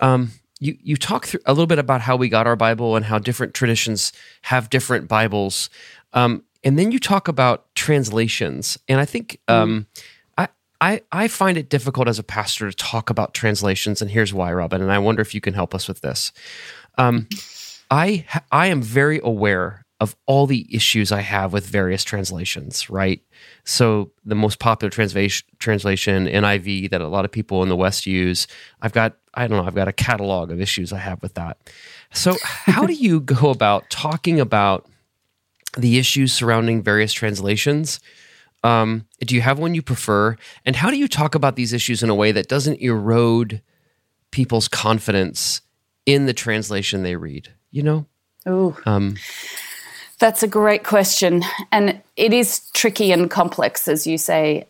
[0.00, 0.14] Yeah.
[0.14, 3.04] Um, you you talk through a little bit about how we got our Bible and
[3.04, 5.70] how different traditions have different Bibles,
[6.12, 9.40] um, and then you talk about translations, and I think.
[9.48, 9.54] Mm.
[9.54, 9.86] Um,
[10.78, 14.52] I, I find it difficult as a pastor to talk about translations, and here's why,
[14.52, 14.82] Robyn.
[14.82, 16.32] And I wonder if you can help us with this.
[16.98, 17.28] Um,
[17.90, 23.22] I I am very aware of all the issues I have with various translations, right?
[23.64, 28.06] So the most popular translation, translation NIV that a lot of people in the West
[28.06, 28.46] use,
[28.82, 31.56] I've got I don't know, I've got a catalog of issues I have with that.
[32.12, 34.86] So how do you go about talking about
[35.76, 38.00] the issues surrounding various translations.
[38.64, 40.36] Um, do you have one you prefer?
[40.64, 43.62] And how do you talk about these issues in a way that doesn't erode
[44.30, 45.60] people's confidence
[46.04, 47.52] in the translation they read?
[47.70, 48.06] You know?
[48.48, 48.76] Ooh.
[48.86, 49.16] Um,
[50.18, 51.42] That's a great question.
[51.70, 54.66] And it is tricky and complex, as you say.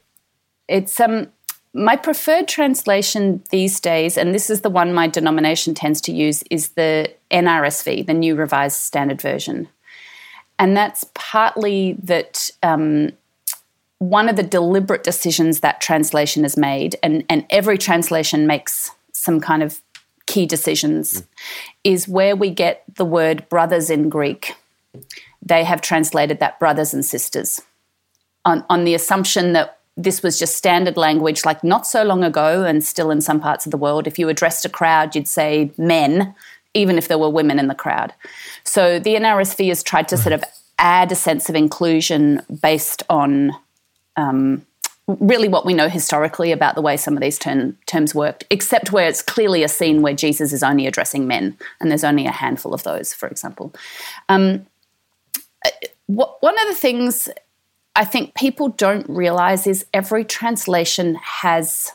[0.69, 1.29] It's um
[1.77, 6.42] my preferred translation these days, and this is the one my denomination tends to use,
[6.51, 9.69] is the NRSV, the New Revised Standard Version.
[10.59, 13.12] And that's partly that um,
[13.99, 19.40] one of the deliberate decisions that translation has made, and, and every translation makes some
[19.40, 19.81] kind of
[20.27, 21.27] key decisions, mm.
[21.85, 24.55] is where we get the word brothers in Greek.
[25.42, 27.61] They have translated that brothers and sisters
[28.45, 32.64] on, on the assumption that this was just standard language, like not so long ago,
[32.64, 34.07] and still in some parts of the world.
[34.07, 36.35] If you addressed a crowd, you'd say men,
[36.76, 38.12] even if there were women in the crowd.
[38.64, 40.22] So the NRSV has tried to right.
[40.22, 40.44] sort of
[40.78, 43.52] add a sense of inclusion based on
[44.16, 44.64] um,
[45.06, 48.92] really what we know historically about the way some of these term, terms worked, except
[48.92, 52.32] where it's clearly a scene where Jesus is only addressing men, and there's only a
[52.32, 53.72] handful of those, for example.
[54.28, 54.66] Um,
[56.06, 57.28] one of the things
[57.94, 61.92] I think people don't realize is every translation has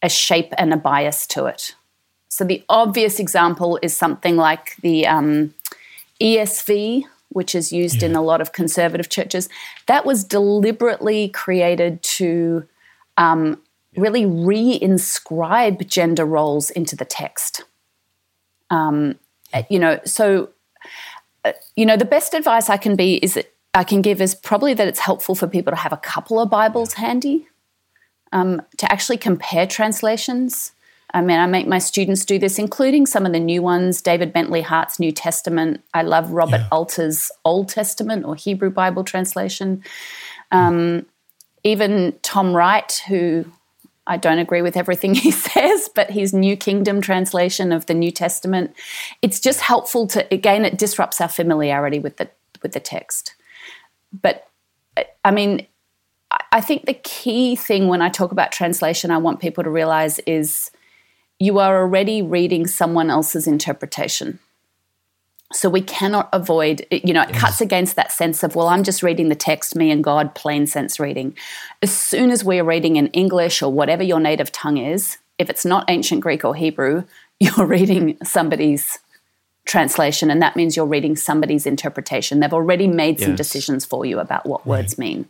[0.00, 1.74] a shape and a bias to it.
[2.32, 5.52] So the obvious example is something like the um,
[6.18, 8.08] ESV, which is used yeah.
[8.08, 9.50] in a lot of conservative churches.
[9.84, 12.66] That was deliberately created to
[13.18, 13.60] um,
[13.98, 17.64] really re-inscribe gender roles into the text.
[18.70, 19.16] Um,
[19.68, 20.48] you know, so
[21.44, 24.34] uh, you know, the best advice I can be is that I can give is
[24.34, 27.48] probably that it's helpful for people to have a couple of Bibles handy
[28.32, 30.72] um, to actually compare translations.
[31.14, 34.32] I mean, I make my students do this, including some of the new ones David
[34.32, 35.82] Bentley Hart's New Testament.
[35.92, 36.68] I love Robert yeah.
[36.72, 39.82] Alter's Old Testament or Hebrew Bible translation.
[40.50, 41.06] Um,
[41.64, 43.44] even Tom Wright, who
[44.06, 48.10] I don't agree with everything he says, but his New Kingdom translation of the New
[48.10, 48.74] Testament,
[49.20, 52.30] it's just helpful to, again, it disrupts our familiarity with the,
[52.62, 53.34] with the text
[54.20, 54.48] but
[55.24, 55.66] I mean,
[56.50, 60.18] I think the key thing when I talk about translation, I want people to realize
[60.20, 60.70] is
[61.42, 64.38] you are already reading someone else's interpretation.
[65.52, 69.02] So we cannot avoid, you know, it cuts against that sense of, well, I'm just
[69.02, 71.36] reading the text, me and God, plain sense reading.
[71.82, 75.64] As soon as we're reading in English or whatever your native tongue is, if it's
[75.64, 77.04] not ancient Greek or Hebrew,
[77.40, 79.00] you're reading somebody's
[79.64, 82.38] translation, and that means you're reading somebody's interpretation.
[82.38, 83.38] They've already made some yes.
[83.38, 84.78] decisions for you about what right.
[84.78, 85.28] words mean.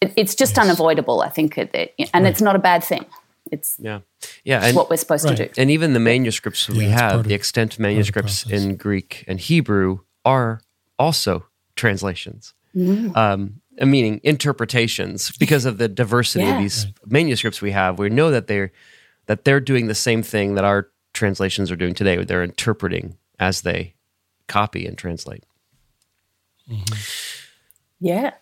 [0.00, 0.64] It, it's just yes.
[0.64, 2.30] unavoidable, I think, it, it, and right.
[2.30, 3.06] it's not a bad thing.
[3.50, 4.00] It's yeah,
[4.44, 5.36] yeah, and, what we're supposed right.
[5.36, 5.52] to do.
[5.56, 10.60] And even the manuscripts we yeah, have, the extant manuscripts in Greek and Hebrew, are
[10.98, 12.54] also translations.
[12.74, 13.16] Mm.
[13.16, 16.54] Um, meaning interpretations because of the diversity yeah.
[16.54, 17.98] of these manuscripts we have.
[17.98, 18.72] We know that they're
[19.26, 22.22] that they're doing the same thing that our translations are doing today.
[22.22, 23.94] They're interpreting as they
[24.48, 25.44] copy and translate.
[26.68, 26.94] Mm-hmm.
[28.00, 28.32] Yeah.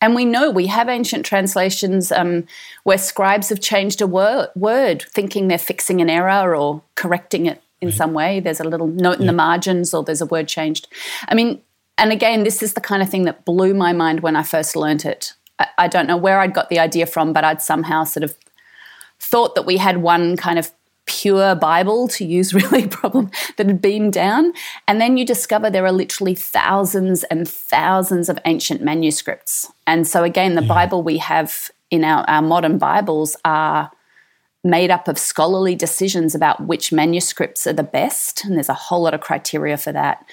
[0.00, 2.46] And we know we have ancient translations um,
[2.84, 7.62] where scribes have changed a word, word, thinking they're fixing an error or correcting it
[7.80, 7.96] in right.
[7.96, 8.40] some way.
[8.40, 9.28] There's a little note in yeah.
[9.28, 10.88] the margins or there's a word changed.
[11.28, 11.60] I mean,
[11.98, 14.74] and again, this is the kind of thing that blew my mind when I first
[14.74, 15.34] learned it.
[15.58, 18.34] I, I don't know where I'd got the idea from, but I'd somehow sort of
[19.18, 20.72] thought that we had one kind of
[21.10, 24.52] pure Bible, to use really problem that had beamed down.
[24.86, 29.70] And then you discover there are literally thousands and thousands of ancient manuscripts.
[29.86, 30.68] And so, again, the yeah.
[30.68, 33.90] Bible we have in our, our modern Bibles are
[34.62, 38.44] made up of scholarly decisions about which manuscripts are the best.
[38.44, 40.24] And there's a whole lot of criteria for that.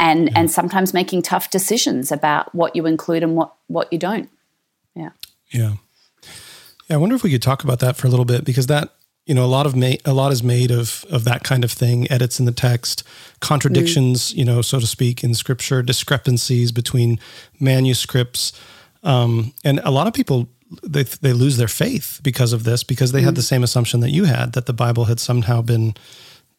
[0.00, 0.32] And, yeah.
[0.36, 4.28] and sometimes making tough decisions about what you include and what, what you don't.
[4.94, 5.10] Yeah.
[5.50, 5.74] Yeah.
[6.88, 8.94] Yeah, I wonder if we could talk about that for a little bit because that
[9.28, 11.70] you know a lot of ma- a lot is made of of that kind of
[11.70, 13.04] thing edits in the text
[13.40, 14.38] contradictions mm.
[14.38, 17.20] you know so to speak in scripture discrepancies between
[17.60, 18.52] manuscripts
[19.04, 20.48] um, and a lot of people
[20.82, 23.26] they they lose their faith because of this because they mm.
[23.26, 25.94] had the same assumption that you had that the bible had somehow been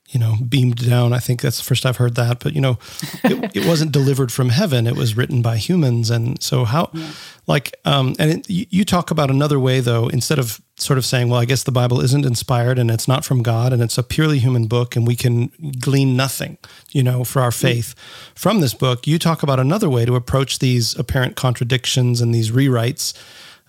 [0.09, 1.13] you know, beamed down.
[1.13, 2.39] I think that's the first I've heard that.
[2.39, 2.79] But you know,
[3.23, 6.09] it, it wasn't delivered from heaven; it was written by humans.
[6.09, 7.11] And so, how, yeah.
[7.47, 10.07] like, um, and it, you talk about another way though.
[10.07, 13.23] Instead of sort of saying, "Well, I guess the Bible isn't inspired and it's not
[13.23, 16.57] from God and it's a purely human book and we can glean nothing,"
[16.91, 17.93] you know, for our faith
[18.33, 22.51] from this book, you talk about another way to approach these apparent contradictions and these
[22.51, 23.13] rewrites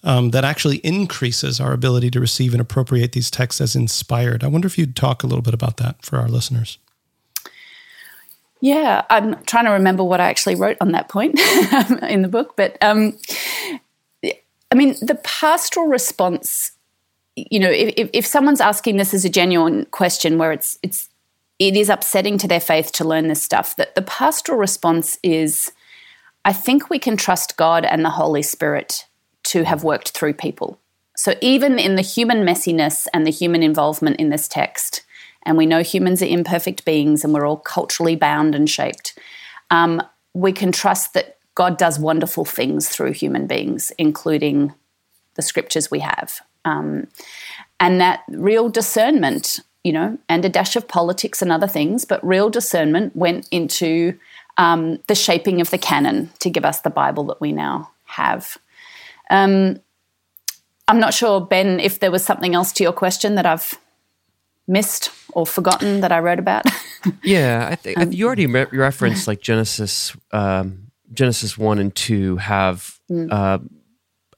[0.03, 4.43] um, that actually increases our ability to receive and appropriate these texts as inspired.
[4.43, 6.79] I wonder if you'd talk a little bit about that for our listeners.
[8.61, 11.39] Yeah, I'm trying to remember what I actually wrote on that point
[12.09, 13.17] in the book, but um,
[14.23, 16.73] I mean, the pastoral response.
[17.37, 21.09] You know, if, if someone's asking this as a genuine question, where it's it's
[21.59, 25.73] it is upsetting to their faith to learn this stuff, that the pastoral response is,
[26.45, 29.07] I think we can trust God and the Holy Spirit
[29.51, 30.79] to have worked through people.
[31.17, 35.03] So even in the human messiness and the human involvement in this text,
[35.43, 39.19] and we know humans are imperfect beings and we're all culturally bound and shaped,
[39.71, 40.01] um,
[40.35, 44.73] we can trust that God does wonderful things through human beings, including
[45.35, 46.41] the scriptures we have.
[46.65, 47.09] Um,
[47.81, 52.25] and that real discernment, you know, and a dash of politics and other things, but
[52.25, 54.17] real discernment went into
[54.59, 58.57] um, the shaping of the canon to give us the Bible that we now have.
[59.31, 59.81] Um,
[60.89, 63.79] I'm not sure, Ben, if there was something else to your question that I've
[64.67, 66.65] missed or forgotten that I wrote about.
[67.23, 72.37] yeah, I think um, you already re- referenced like Genesis, um, Genesis one and two
[72.37, 73.31] have mm.
[73.31, 73.59] uh,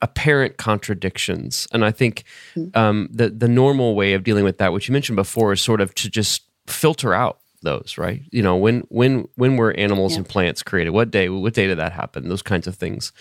[0.01, 2.23] apparent contradictions, and I think
[2.55, 2.75] mm.
[2.75, 5.81] um, the the normal way of dealing with that, which you mentioned before, is sort
[5.81, 10.17] of to just filter out those right you know when when when were animals yeah.
[10.17, 13.13] and plants created what day what day did that happen those kinds of things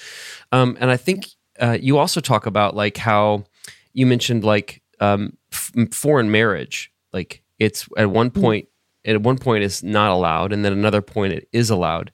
[0.50, 1.26] um, and i think
[1.60, 3.44] uh, you also talk about like how
[3.92, 8.40] you mentioned like um, f- foreign marriage like it's at one hmm.
[8.40, 8.68] point
[9.04, 12.12] at one point it's not allowed and then another point it is allowed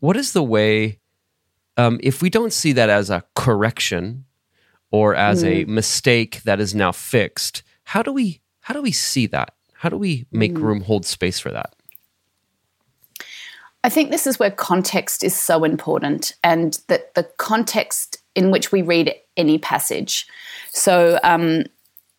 [0.00, 0.98] what is the way
[1.76, 4.24] um, if we don't see that as a correction
[4.90, 5.48] or as mm.
[5.48, 5.74] a hmm.
[5.74, 9.96] mistake that is now fixed how do we how do we see that how do
[9.96, 10.62] we make mm.
[10.62, 11.74] room hold space for that
[13.84, 18.70] i think this is where context is so important and that the context in which
[18.70, 20.28] we read any passage
[20.70, 21.64] so um,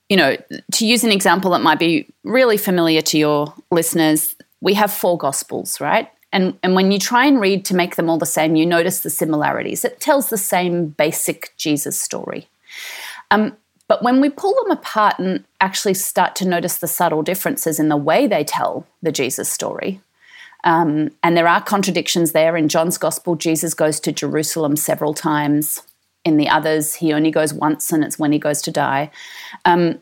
[0.10, 0.38] you know,
[0.74, 5.18] to use an example that might be really familiar to your listeners, we have four
[5.18, 6.10] gospels, right?
[6.32, 9.02] And, and when you try and read to make them all the same, you notice
[9.02, 9.84] the similarities.
[9.84, 12.48] It tells the same basic Jesus story.
[13.32, 13.56] Um,
[13.88, 17.90] but when we pull them apart and actually start to notice the subtle differences in
[17.90, 20.02] the way they tell the Jesus story,
[20.64, 22.58] um, and there are contradictions there.
[22.58, 25.84] In John's gospel, Jesus goes to Jerusalem several times
[26.28, 29.10] in the others, he only goes once, and it's when he goes to die.
[29.66, 30.02] Um,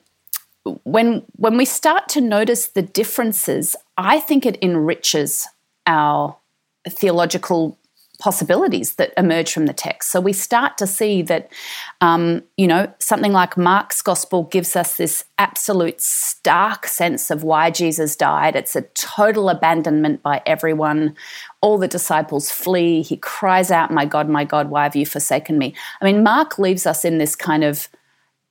[0.84, 5.48] when when we start to notice the differences, I think it enriches
[5.86, 6.36] our
[6.90, 7.78] theological
[8.18, 10.12] possibilities that emerge from the text.
[10.12, 11.52] So we start to see that,
[12.02, 17.70] um, you know, something like Mark's gospel gives us this absolute stark sense of why
[17.72, 18.56] Jesus died.
[18.56, 21.16] It's a total abandonment by everyone.
[21.65, 23.01] All the disciples flee.
[23.01, 25.73] He cries out, My God, my God, why have you forsaken me?
[25.99, 27.89] I mean, Mark leaves us in this kind of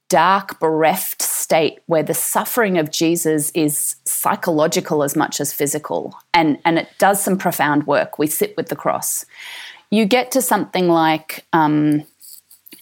[0.08, 6.58] dark, bereft state where the suffering of Jesus is psychological as much as physical, and,
[6.64, 8.18] and it does some profound work.
[8.18, 9.24] We sit with the cross.
[9.90, 12.04] You get to something like um,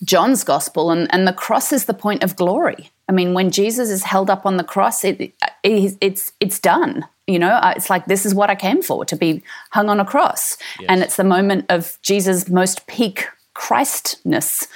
[0.02, 2.90] John's gospel, and, and the cross is the point of glory.
[3.06, 7.04] I mean, when Jesus is held up on the cross, it, it, it's it's done.
[7.26, 10.04] You know, it's like this is what I came for to be hung on a
[10.04, 10.86] cross, yes.
[10.88, 14.66] and it's the moment of Jesus' most peak Christness.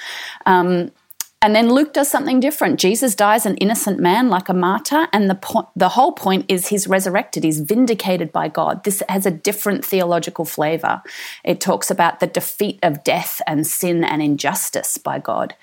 [0.45, 0.91] Um,
[1.39, 2.79] and then Luke does something different.
[2.79, 6.67] Jesus dies an innocent man like a martyr, and the po- the whole point is
[6.67, 7.43] he's resurrected.
[7.43, 8.83] He's vindicated by God.
[8.83, 11.01] This has a different theological flavor.
[11.43, 15.53] It talks about the defeat of death and sin and injustice by God.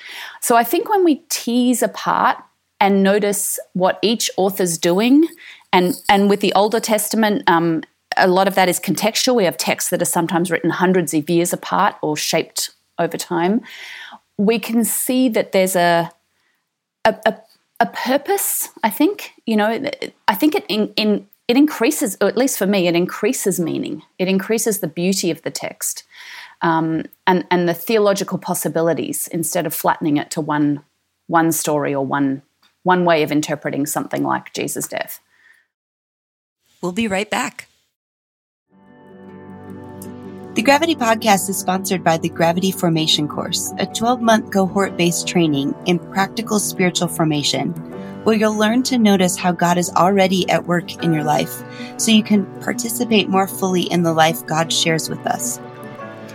[0.40, 2.38] So I think when we tease apart
[2.79, 5.27] and notice what each author's doing,
[5.75, 7.83] and and with the Older Testament, um,
[8.17, 9.35] a lot of that is contextual.
[9.35, 13.63] We have texts that are sometimes written hundreds of years apart or shaped over time
[14.39, 16.11] we can see that there's a
[17.05, 17.37] a, a,
[17.81, 18.71] a purpose.
[18.83, 19.91] I think you know.
[20.29, 24.03] I think it in, in it increases, or at least for me, it increases meaning.
[24.19, 26.05] It increases the beauty of the text
[26.63, 30.83] um, and and the theological possibilities instead of flattening it to one
[31.27, 32.43] one story or one
[32.83, 35.21] one way of interpreting something like Jesus' death.
[36.85, 37.66] We'll be right back.
[40.53, 45.26] The Gravity Podcast is sponsored by the Gravity Formation Course, a 12 month cohort based
[45.26, 47.70] training in practical spiritual formation,
[48.24, 51.62] where you'll learn to notice how God is already at work in your life
[51.97, 55.59] so you can participate more fully in the life God shares with us.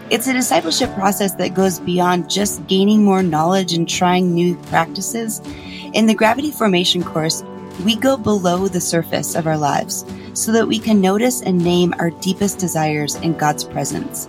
[0.09, 5.41] It's a discipleship process that goes beyond just gaining more knowledge and trying new practices.
[5.93, 7.43] In the Gravity Formation course,
[7.83, 11.93] we go below the surface of our lives so that we can notice and name
[11.99, 14.27] our deepest desires in God's presence.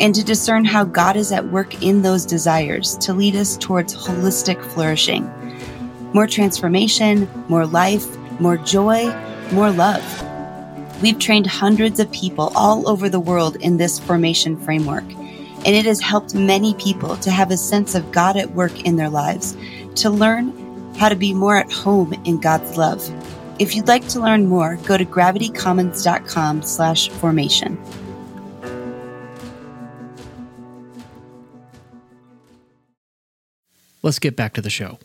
[0.00, 3.94] And to discern how God is at work in those desires to lead us towards
[3.94, 5.30] holistic flourishing.
[6.12, 9.14] More transformation, more life, more joy,
[9.52, 10.04] more love.
[11.02, 15.84] We've trained hundreds of people all over the world in this formation framework, and it
[15.84, 19.56] has helped many people to have a sense of God at work in their lives,
[19.96, 20.65] to learn
[20.96, 23.02] how to be more at home in God's love.
[23.58, 27.78] If you'd like to learn more, go to gravitycommons.com slash formation.
[34.02, 34.98] Let's get back to the show.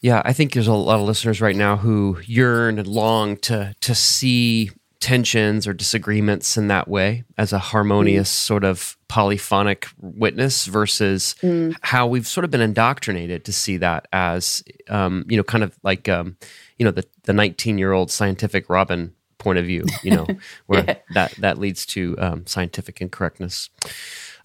[0.00, 3.74] Yeah, I think there's a lot of listeners right now who yearn and long to
[3.80, 4.70] to see
[5.00, 8.34] tensions or disagreements in that way as a harmonious mm.
[8.34, 11.74] sort of polyphonic witness versus mm.
[11.82, 15.78] how we've sort of been indoctrinated to see that as um, you know kind of
[15.84, 16.36] like um,
[16.78, 20.26] you know the the 19 year old scientific robin point of view you know
[20.66, 20.96] where yeah.
[21.14, 23.70] that that leads to um, scientific incorrectness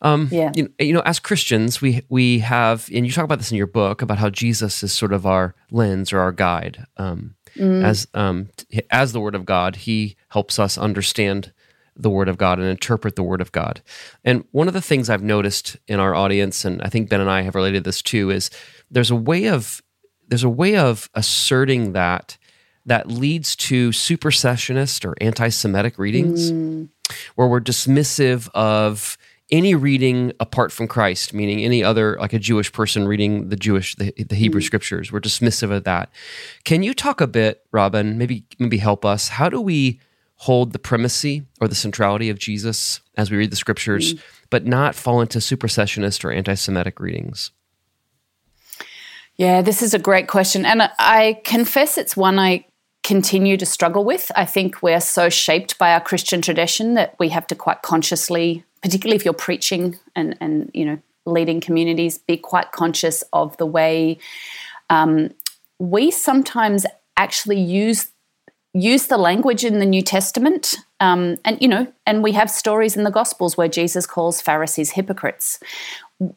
[0.03, 0.51] um, yeah.
[0.53, 3.57] You know, you know, as Christians, we we have, and you talk about this in
[3.57, 6.85] your book about how Jesus is sort of our lens or our guide.
[6.97, 7.83] Um, mm.
[7.83, 8.49] As um,
[8.89, 11.51] as the Word of God, He helps us understand
[11.95, 13.81] the Word of God and interpret the Word of God.
[14.23, 17.29] And one of the things I've noticed in our audience, and I think Ben and
[17.29, 18.49] I have related this too, is
[18.89, 19.81] there's a way of
[20.27, 22.37] there's a way of asserting that
[22.85, 26.89] that leads to supersessionist or anti-Semitic readings, mm.
[27.35, 29.17] where we're dismissive of
[29.51, 33.95] any reading apart from Christ, meaning any other, like a Jewish person reading the Jewish,
[33.95, 34.65] the, the Hebrew mm.
[34.65, 36.09] scriptures, we're dismissive of that.
[36.63, 38.17] Can you talk a bit, Robyn?
[38.17, 39.27] Maybe maybe help us.
[39.27, 39.99] How do we
[40.37, 44.21] hold the primacy or the centrality of Jesus as we read the scriptures, mm.
[44.49, 47.51] but not fall into supersessionist or anti-Semitic readings?
[49.35, 52.65] Yeah, this is a great question, and I confess it's one I
[53.03, 54.31] continue to struggle with.
[54.35, 58.63] I think we're so shaped by our Christian tradition that we have to quite consciously
[58.83, 63.65] particularly if you're preaching and and you know leading communities, be quite conscious of the
[63.65, 64.19] way
[64.89, 65.29] um,
[65.79, 66.85] we sometimes
[67.17, 68.11] actually use
[68.75, 72.95] use the language in the New Testament, um, and you know, and we have stories
[72.95, 75.59] in the Gospels where Jesus calls Pharisees hypocrites.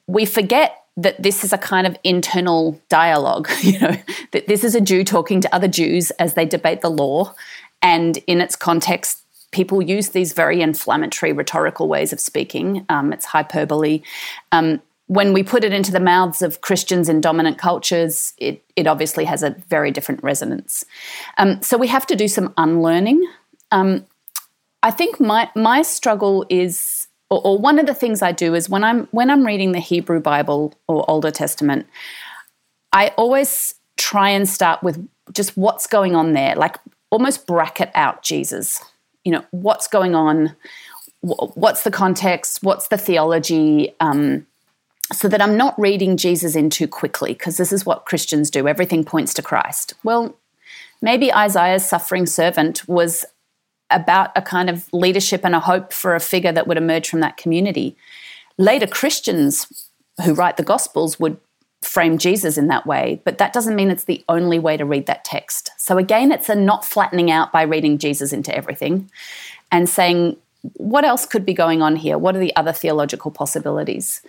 [0.07, 3.49] We forget that this is a kind of internal dialogue.
[3.63, 3.97] You know,
[4.33, 7.35] that this is a Jew talking to other Jews as they debate the law,
[7.83, 9.26] and in its context,
[9.57, 12.85] people use these very inflammatory rhetorical ways of speaking.
[12.91, 14.03] Um, it's hyperbole.
[14.53, 18.87] Um, when we put it into the mouths of Christians in dominant cultures, it, it
[18.87, 20.85] obviously has a very different resonance.
[21.39, 23.27] Um, so we have to do some unlearning.
[23.73, 24.05] Um,
[24.83, 28.69] I think my my struggle is, or, or, one of the things I do is
[28.69, 31.87] when I'm when I'm reading the Hebrew Bible or Older Testament,
[32.93, 36.77] I always try and start with just what's going on there, like
[37.11, 38.85] almost bracket out Jesus
[39.27, 40.55] you know what's going on
[41.21, 44.47] what's the context what's the theology um,
[45.13, 48.69] so that i'm not reading jesus in too quickly because this is what christians do.
[48.69, 49.95] Everything points to christ.
[50.05, 50.39] Well
[51.03, 53.25] maybe isaiah's suffering servant was
[53.91, 57.21] about a kind of leadership and a hope for a figure that would emerge from
[57.21, 57.97] that community.
[58.59, 59.91] Later christians
[60.25, 61.37] who write the gospels would
[61.83, 65.07] frame Jesus in that way, but that doesn't mean it's the only way to read
[65.07, 65.71] that text.
[65.79, 69.11] So again, it's a not flattening out by reading Jesus into everything
[69.71, 70.37] and saying,
[70.75, 72.19] what else could be going on here?
[72.19, 74.21] What are the other theological possibilities?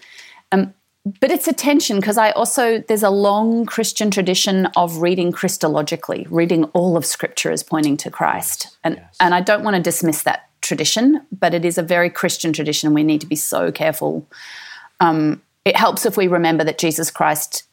[0.51, 0.73] Um,
[1.19, 6.27] but it's a tension because I also, there's a long Christian tradition of reading Christologically,
[6.29, 8.77] reading all of Scripture as pointing to Christ.
[8.83, 9.15] And, yes.
[9.19, 12.93] and I don't want to dismiss that tradition, but it is a very Christian tradition.
[12.93, 14.27] We need to be so careful
[14.99, 17.63] um, it helps if we remember that Jesus Christ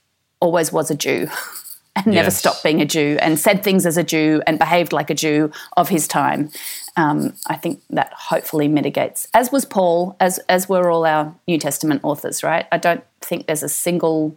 [0.41, 1.29] always was a Jew
[1.97, 5.11] and never stopped being a Jew and said things as a Jew and behaved like
[5.11, 6.51] a Jew of his time.
[6.97, 11.57] Um, I think that hopefully mitigates, as was Paul, as as were all our New
[11.57, 12.43] Testament authors.
[12.43, 12.67] Right?
[12.73, 14.37] I don't think there's a single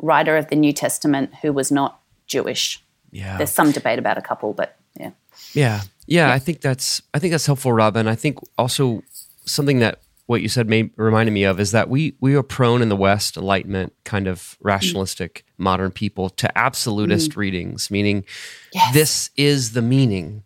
[0.00, 2.82] writer of the New Testament who was not Jewish.
[3.10, 5.12] Yeah, there's some debate about a couple, but yeah.
[5.54, 6.28] Yeah, yeah.
[6.28, 6.34] yeah.
[6.34, 8.06] I think that's I think that's helpful, Robyn.
[8.06, 9.02] I think also
[9.46, 12.82] something that what you said made, reminded me of is that we we are prone
[12.82, 15.64] in the West, Enlightenment kind of rationalistic mm.
[15.64, 17.36] modern people to absolutist mm.
[17.38, 18.26] readings, meaning
[18.74, 18.92] yes.
[18.92, 20.42] this is the meaning.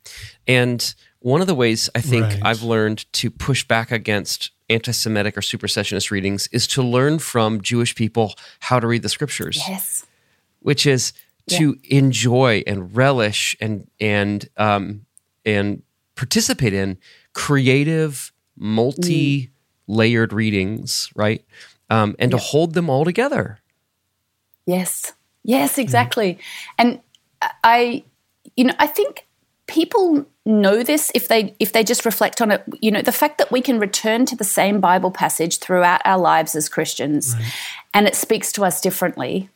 [0.47, 2.41] And one of the ways I think right.
[2.45, 7.97] I've learned to push back against anti-Semitic or supersessionist readings is to learn from Jewish
[7.97, 9.61] people how to read the scriptures.
[9.67, 10.07] Yes,
[10.61, 11.13] which is
[11.49, 11.59] yeah.
[11.59, 15.07] to enjoy and relish and and um,
[15.45, 15.83] and
[16.15, 16.99] participate in
[17.33, 19.49] creative multi.
[19.93, 21.45] Layered readings, right?
[21.91, 22.41] Um, and yep.
[22.41, 23.59] to hold them all together.
[24.65, 25.13] Yes,
[25.43, 26.35] yes, exactly.
[26.35, 26.73] Mm-hmm.
[26.79, 27.01] And
[27.63, 28.05] I,
[28.57, 29.27] you know, I think
[29.67, 32.65] people know this if they if they just reflect on it.
[32.81, 36.19] You know, the fact that we can return to the same Bible passage throughout our
[36.19, 37.53] lives as Christians, right.
[37.93, 39.51] and it speaks to us differently,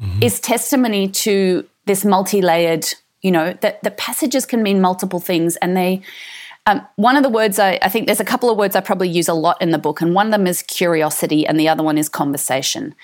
[0.00, 0.22] mm-hmm.
[0.22, 2.86] is testimony to this multi-layered
[3.22, 6.02] You know, that the passages can mean multiple things and they
[6.66, 9.08] um, one of the words I, I, think there's a couple of words I probably
[9.08, 11.82] use a lot in the book, and one of them is curiosity, and the other
[11.82, 12.94] one is conversation.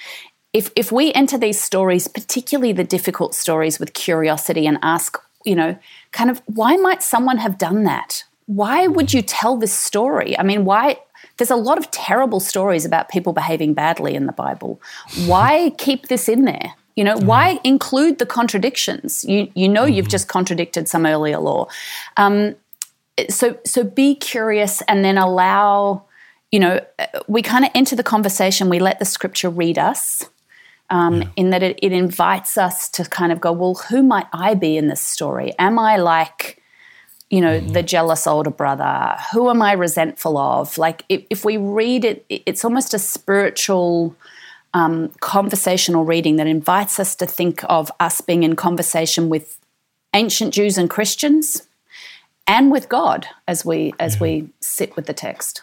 [0.52, 5.56] If if we enter these stories, particularly the difficult stories, with curiosity and ask, you
[5.56, 5.76] know,
[6.12, 8.24] kind of why might someone have done that?
[8.46, 10.38] Why would you tell this story?
[10.38, 10.98] I mean, why?
[11.36, 14.80] There's a lot of terrible stories about people behaving badly in the Bible.
[15.26, 16.74] Why keep this in there?
[16.94, 19.24] You know, why include the contradictions?
[19.24, 21.66] You you know you've just contradicted some earlier law.
[22.16, 22.54] Um,
[23.28, 26.04] so so be curious and then allow
[26.50, 26.80] you know
[27.26, 30.24] we kind of enter the conversation we let the scripture read us
[30.90, 31.28] um, yeah.
[31.36, 34.76] in that it, it invites us to kind of go well who might i be
[34.76, 36.62] in this story am i like
[37.30, 37.72] you know mm.
[37.72, 42.24] the jealous older brother who am i resentful of like if, if we read it
[42.28, 44.14] it's almost a spiritual
[44.74, 49.58] um, conversational reading that invites us to think of us being in conversation with
[50.14, 51.67] ancient jews and christians
[52.48, 54.22] and with God as we as yeah.
[54.22, 55.62] we sit with the text.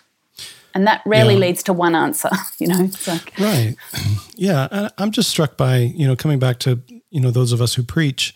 [0.74, 1.40] And that rarely yeah.
[1.40, 2.30] leads to one answer,
[2.60, 2.90] you know.
[3.08, 3.76] Like, right.
[4.38, 7.76] Yeah, I'm just struck by you know coming back to you know those of us
[7.76, 8.36] who preach,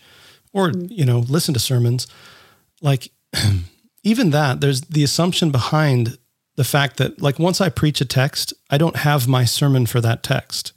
[0.54, 0.88] or mm.
[0.90, 2.06] you know listen to sermons,
[2.80, 3.10] like
[4.02, 4.62] even that.
[4.62, 6.16] There's the assumption behind
[6.56, 10.00] the fact that like once I preach a text, I don't have my sermon for
[10.00, 10.72] that text.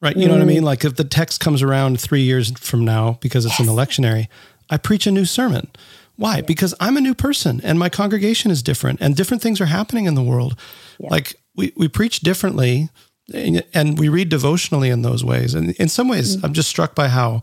[0.00, 0.16] Right.
[0.16, 0.28] You mm.
[0.28, 0.54] know what I mm.
[0.54, 0.62] mean?
[0.62, 3.68] Like if the text comes around three years from now because it's yes.
[3.68, 4.28] a lectionary,
[4.70, 5.70] I preach a new sermon.
[6.16, 6.40] Why?
[6.40, 10.04] Because I'm a new person and my congregation is different and different things are happening
[10.06, 10.58] in the world.
[10.98, 11.08] Yeah.
[11.10, 12.90] Like we, we preach differently
[13.32, 15.54] and we read devotionally in those ways.
[15.54, 16.46] And in some ways, mm-hmm.
[16.46, 17.42] I'm just struck by how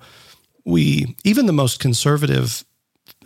[0.65, 2.63] we, even the most conservative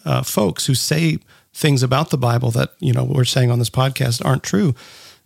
[0.05, 1.19] uh, folks who say
[1.53, 4.75] things about the Bible that, you know, we're saying on this podcast aren't true,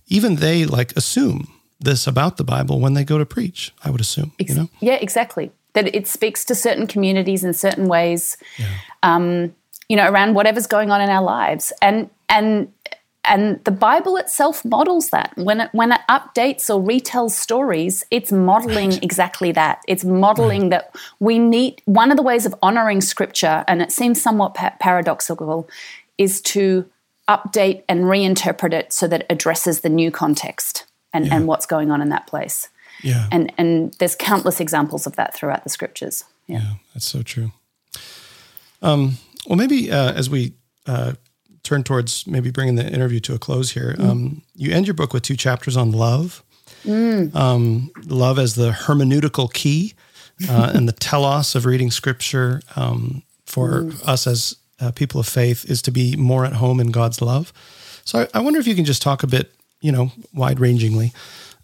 [0.08, 1.48] even they like assume
[1.80, 4.70] this about the Bible when they go to preach, I would assume, Ex- you know?
[4.80, 5.52] Yeah, exactly.
[5.74, 8.36] That it speaks to certain communities in certain ways.
[8.58, 8.66] Yeah.
[9.04, 9.54] Um,
[9.90, 11.72] you know, around whatever's going on in our lives.
[11.82, 12.72] And and
[13.28, 15.34] and the Bible itself models that.
[15.36, 19.04] When it when it updates or retells stories, it's modeling right.
[19.04, 19.82] exactly that.
[19.88, 20.72] It's modeling right.
[20.72, 24.76] that we need one of the ways of honoring scripture, and it seems somewhat pa-
[24.80, 25.70] paradoxical,
[26.18, 26.90] is to
[27.28, 31.36] update and reinterpret it so that it addresses the new context and, yeah.
[31.36, 32.70] and what's going on in that place.
[33.04, 33.28] Yeah.
[33.32, 36.24] And and there's countless examples of that throughout the scriptures.
[36.48, 37.52] Yeah, yeah that's so true.
[38.82, 39.18] Um,
[39.48, 40.54] well, maybe uh, as we
[40.86, 41.14] uh,
[41.64, 44.08] turn towards maybe bringing the interview to a close here, mm.
[44.08, 46.44] um, you end your book with two chapters on love.
[46.84, 47.34] Mm.
[47.36, 49.94] Um, love as the hermeneutical key
[50.50, 54.08] uh, and the telos of reading scripture um, for mm.
[54.08, 57.52] us as uh, people of faith is to be more at home in God's love.
[58.04, 61.14] So I, I wonder if you can just talk a bit, you know, wide rangingly.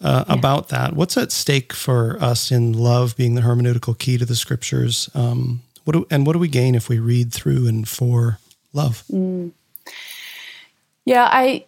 [0.02, 0.34] Uh, yeah.
[0.34, 0.94] about that.
[0.94, 5.10] What's at stake for us in love being the hermeneutical key to the scriptures?
[5.16, 8.40] Um, what do, and what do we gain if we read through and for
[8.74, 9.04] love?
[9.12, 9.52] Mm.
[11.06, 11.66] Yeah, I,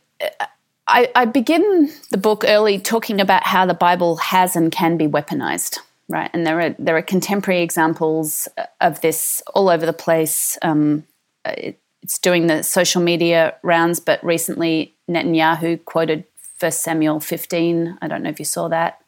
[0.88, 5.08] I, I begin the book early talking about how the Bible has and can be
[5.08, 6.30] weaponized, right?
[6.34, 8.48] And there are there are contemporary examples
[8.80, 10.58] of this all over the place.
[10.62, 11.04] Um,
[11.44, 16.26] it, it's doing the social media rounds, but recently Netanyahu quoted
[16.60, 17.98] First Samuel 15.
[18.02, 19.02] I don't know if you saw that.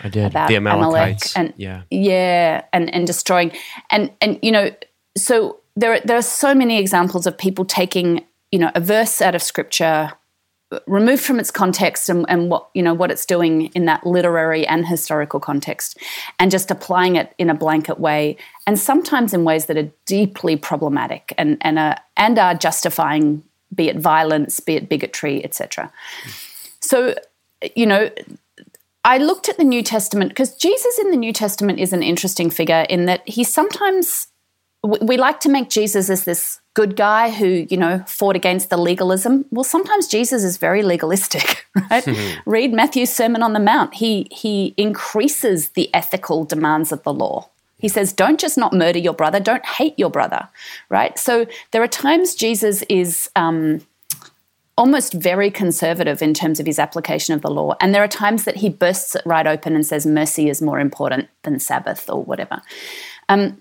[0.00, 0.26] I did.
[0.26, 3.52] About the Amalekites, Amalek and yeah, yeah, and and destroying,
[3.90, 4.70] and and you know,
[5.16, 9.20] so there are, there are so many examples of people taking you know a verse
[9.20, 10.12] out of scripture
[10.86, 14.66] removed from its context and, and what you know what it's doing in that literary
[14.66, 15.98] and historical context
[16.38, 18.36] and just applying it in a blanket way
[18.66, 23.42] and sometimes in ways that are deeply problematic and and are, and are justifying
[23.74, 25.90] be it violence be it bigotry etc
[26.80, 27.14] so
[27.74, 28.10] you know
[29.04, 32.50] I looked at the New Testament because Jesus in the New Testament is an interesting
[32.50, 34.28] figure in that he sometimes
[34.82, 38.76] we like to make Jesus as this good guy who, you know, fought against the
[38.76, 39.44] legalism.
[39.50, 42.06] Well, sometimes Jesus is very legalistic, right?
[42.46, 43.94] Read Matthew's Sermon on the Mount.
[43.94, 47.50] He he increases the ethical demands of the law.
[47.78, 50.48] He says, don't just not murder your brother, don't hate your brother,
[50.88, 51.16] right?
[51.16, 53.82] So there are times Jesus is um,
[54.78, 57.74] almost very conservative in terms of his application of the law.
[57.80, 60.78] And there are times that he bursts it right open and says mercy is more
[60.78, 62.62] important than Sabbath or whatever.
[63.28, 63.60] Um,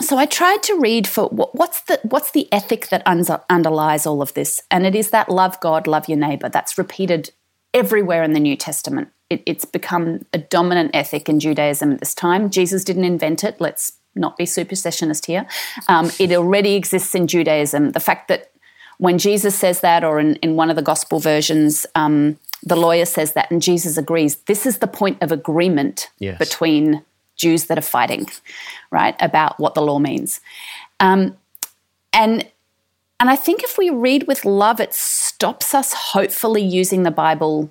[0.00, 4.34] so I tried to read for what's the what's the ethic that underlies all of
[4.34, 6.50] this, and it is that love God, love your neighbor.
[6.50, 7.30] That's repeated
[7.72, 9.08] everywhere in the New Testament.
[9.30, 12.50] It, it's become a dominant ethic in Judaism at this time.
[12.50, 13.58] Jesus didn't invent it.
[13.58, 15.46] Let's not be supersessionist here.
[15.88, 17.92] Um, it already exists in Judaism.
[17.92, 18.50] The fact that
[18.98, 23.04] when Jesus says that, or in, in one of the gospel versions, um, the lawyer
[23.04, 24.36] says that, and Jesus agrees.
[24.46, 26.38] This is the point of agreement yes.
[26.38, 27.02] between
[27.36, 28.26] Jews that are fighting,
[28.90, 30.40] right, about what the law means.
[31.00, 31.36] Um,
[32.12, 32.48] and
[33.18, 37.70] and I think if we read with love, it stops us hopefully using the Bible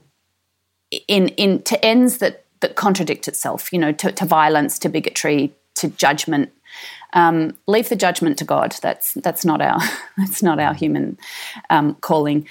[1.07, 3.73] in in to ends that that contradict itself.
[3.73, 6.51] You know, to, to violence, to bigotry, to judgment.
[7.16, 8.76] Um, leave the judgment to God.
[8.82, 9.80] That's that's not our
[10.18, 11.18] that's not our human
[11.70, 12.47] um, calling.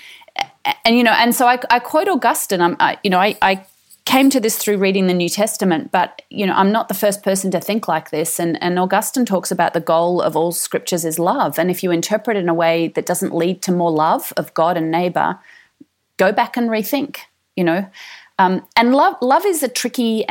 [0.85, 2.61] And you know, and so I, I quote Augustine.
[2.61, 3.65] I'm, I, you know, I, I
[4.05, 7.23] came to this through reading the New Testament, but you know, I'm not the first
[7.23, 8.39] person to think like this.
[8.39, 11.59] And, and Augustine talks about the goal of all scriptures is love.
[11.59, 14.53] And if you interpret it in a way that doesn't lead to more love of
[14.55, 15.39] God and neighbor,
[16.17, 17.19] go back and rethink.
[17.57, 17.89] You know,
[18.39, 20.27] um, and love love is a tricky.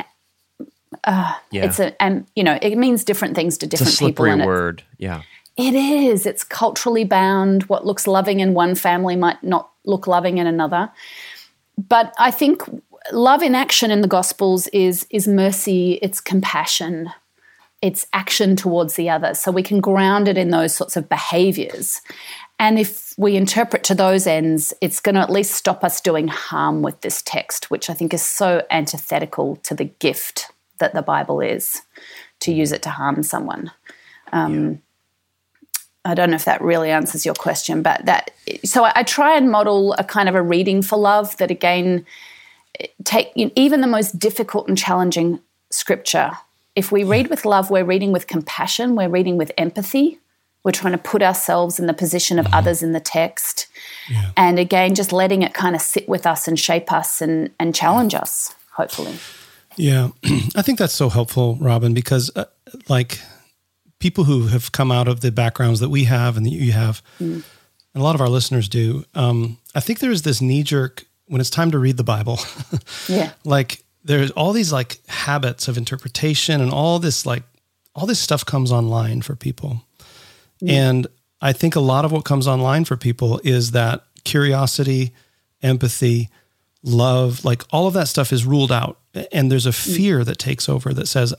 [1.04, 1.66] Uh, yeah.
[1.66, 4.48] It's a and you know it means different things to different it's a slippery people.
[4.48, 5.22] word, yeah.
[5.56, 6.26] It is.
[6.26, 7.64] It's culturally bound.
[7.64, 10.92] What looks loving in one family might not look loving in another.
[11.78, 12.64] But I think
[13.12, 17.10] love in action in the Gospels is is mercy, it's compassion,
[17.82, 19.34] it's action towards the other.
[19.34, 22.02] So we can ground it in those sorts of behaviors.
[22.60, 26.28] And if we interpret to those ends, it's going to at least stop us doing
[26.28, 31.02] harm with this text, which I think is so antithetical to the gift that the
[31.02, 31.82] Bible is
[32.42, 33.72] to use it to harm someone.
[34.32, 34.78] Um, yeah.
[36.06, 38.32] I don't know if that really answers your question, but that
[38.66, 42.06] so I, I, try and model a kind of a reading for love that again
[43.04, 46.32] take even the most difficult and challenging scripture.
[46.76, 50.20] If we read with love, we're reading with compassion, we're reading with empathy.
[50.64, 52.56] We're trying to put ourselves in the position of mm-hmm.
[52.56, 53.68] others in the text.
[54.10, 54.32] Yeah.
[54.38, 57.76] And again, just letting it kind of sit with us and shape us and, and
[57.76, 59.16] challenge us, hopefully.
[59.78, 60.10] Yeah,
[60.56, 62.46] I think that's so helpful, Robyn, because uh,
[62.90, 63.20] like
[64.00, 67.02] people who have come out of the backgrounds that we have and that you have,
[67.20, 67.36] mm.
[67.36, 67.44] and
[67.96, 71.42] a lot of our listeners do, um, I think there is this knee jerk when
[71.42, 72.40] it's time to read the Bible.
[73.08, 73.32] yeah.
[73.44, 77.44] Like there's all these like habits of interpretation and all this like
[77.96, 79.84] all this stuff comes online for people.
[80.60, 80.90] Yeah.
[80.90, 81.08] And
[81.42, 85.14] I think a lot of what comes online for people is that curiosity,
[85.62, 86.30] empathy,
[86.84, 89.00] love, like all of that stuff is ruled out.
[89.32, 89.96] And there's a mm.
[89.96, 91.34] fear that takes over that says,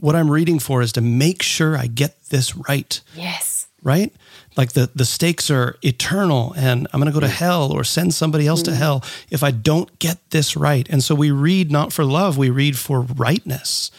[0.00, 3.00] what I'm reading for is to make sure I get this right.
[3.14, 3.66] Yes.
[3.82, 4.12] Right?
[4.58, 8.12] like the the stakes are eternal and i'm going to go to hell or send
[8.12, 8.76] somebody else to mm.
[8.76, 12.50] hell if i don't get this right and so we read not for love we
[12.50, 13.90] read for rightness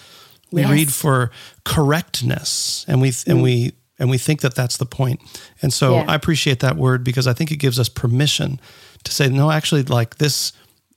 [0.51, 0.71] we yes.
[0.71, 1.31] read for
[1.63, 3.43] correctness and we and mm.
[3.43, 5.19] we and we think that that's the point.
[5.19, 6.05] point and so yeah.
[6.07, 8.59] i appreciate that word because i think it gives us permission
[9.03, 10.51] to say no actually like this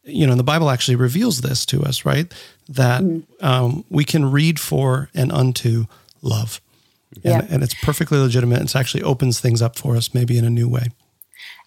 [0.05, 2.33] you know the bible actually reveals this to us right
[2.69, 3.23] that mm.
[3.41, 5.87] um, we can read for and unto
[6.23, 6.61] love
[7.17, 7.47] and, yeah.
[7.51, 8.63] and it's perfectly legitimate.
[8.63, 10.87] It actually opens things up for us, maybe in a new way.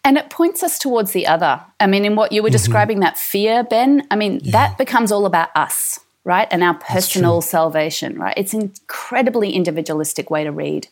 [0.03, 1.61] And it points us towards the other.
[1.79, 2.53] I mean, in what you were mm-hmm.
[2.53, 4.51] describing, that fear, Ben, I mean, yeah.
[4.51, 6.47] that becomes all about us, right?
[6.51, 8.33] And our personal salvation, right?
[8.37, 10.87] It's an incredibly individualistic way to read.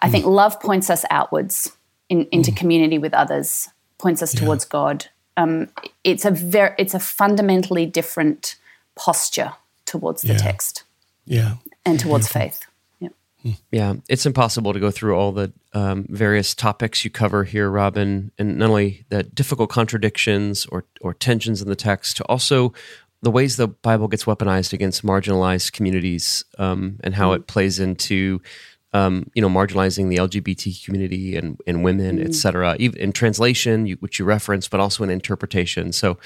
[0.00, 0.12] I mm.
[0.12, 1.72] think love points us outwards
[2.08, 2.56] in, into mm.
[2.56, 3.68] community with others,
[3.98, 4.40] points us yeah.
[4.40, 5.06] towards God.
[5.36, 5.68] Um,
[6.04, 8.56] it's a very, it's a fundamentally different
[8.94, 9.52] posture
[9.84, 10.38] towards the yeah.
[10.38, 10.84] text,
[11.26, 12.40] yeah, and towards Beautiful.
[12.40, 12.66] faith.
[13.70, 18.32] Yeah, it's impossible to go through all the um, various topics you cover here, Robyn,
[18.38, 22.72] and not only the difficult contradictions or, or tensions in the text, to also
[23.22, 27.36] the ways the Bible gets weaponized against marginalized communities um, and how mm.
[27.36, 28.40] it plays into
[28.96, 32.24] um, you know, marginalizing the LGBT community and, and women, mm.
[32.24, 35.92] et cetera, even in translation, you, which you reference, but also in interpretation.
[35.92, 36.18] So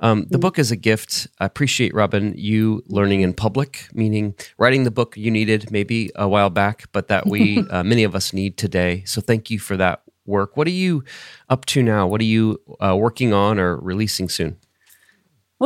[0.00, 0.40] um, the mm.
[0.40, 1.28] book is a gift.
[1.38, 6.26] I appreciate, Robyn, you learning in public, meaning writing the book you needed maybe a
[6.26, 9.02] while back, but that we, uh, many of us need today.
[9.04, 10.56] So thank you for that work.
[10.56, 11.04] What are you
[11.50, 12.06] up to now?
[12.06, 14.56] What are you uh, working on or releasing soon?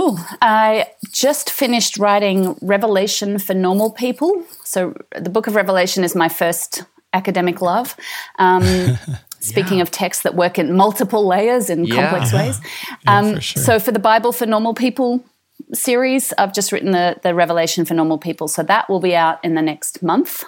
[0.00, 4.44] Oh, I just finished writing Revelation for Normal People.
[4.62, 7.96] So, the book of Revelation is my first academic love.
[8.38, 8.96] Um,
[9.40, 9.82] speaking yeah.
[9.82, 12.10] of texts that work in multiple layers in yeah.
[12.10, 12.60] complex ways.
[13.04, 13.62] Yeah, um, for sure.
[13.64, 15.24] So, for the Bible for Normal People
[15.72, 18.46] series, I've just written the, the Revelation for Normal People.
[18.46, 20.44] So, that will be out in the next month.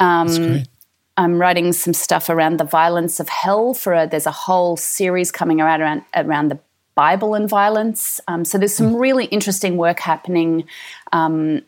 [0.00, 0.64] Um,
[1.16, 5.30] I'm writing some stuff around the violence of hell for a, there's a whole series
[5.30, 6.58] coming around around, around the
[6.94, 8.20] Bible and violence.
[8.28, 8.96] Um, so there's some hmm.
[8.96, 10.64] really interesting work happening
[11.12, 11.62] um,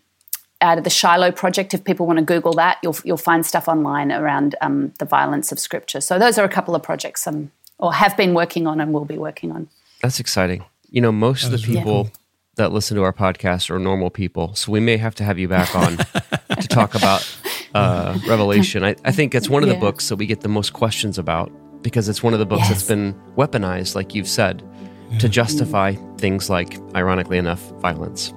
[0.60, 1.74] out of the Shiloh Project.
[1.74, 5.52] If people want to Google that, you'll you'll find stuff online around um, the violence
[5.52, 6.00] of Scripture.
[6.00, 9.04] So those are a couple of projects um, or have been working on and will
[9.04, 9.68] be working on.
[10.02, 10.64] That's exciting.
[10.90, 12.04] You know, most that of the people.
[12.04, 12.10] Yeah.
[12.56, 15.46] That listen to our podcast are normal people, so we may have to have you
[15.46, 15.98] back on
[16.58, 17.22] to talk about
[17.74, 18.82] uh, Revelation.
[18.82, 21.52] I, I, think it's one of the books that we get the most questions about
[21.82, 22.70] because it's one of the books yes.
[22.70, 24.62] that's been weaponized, like you've said
[25.18, 28.32] to justify things like, ironically enough, violence.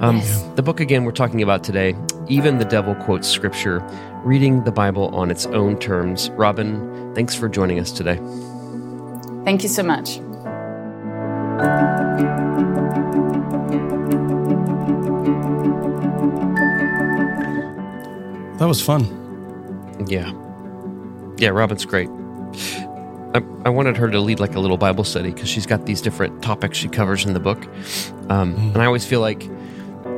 [0.00, 0.42] Um, yes.
[0.54, 1.94] The book, again, we're talking about today,
[2.28, 3.80] Even the Devil Quotes Scripture,
[4.24, 6.30] reading the Bible on its own terms.
[6.30, 8.16] Robyn, thanks for joining us today.
[9.44, 10.20] Thank you so much.
[18.58, 19.04] That was fun.
[20.06, 20.32] Yeah.
[21.38, 22.08] Yeah, Robyn's great.
[23.34, 26.00] I, I wanted her to lead like a little Bible study because she's got these
[26.00, 27.64] different topics she covers in the book.
[28.28, 28.74] Um, mm.
[28.74, 29.42] And I always feel like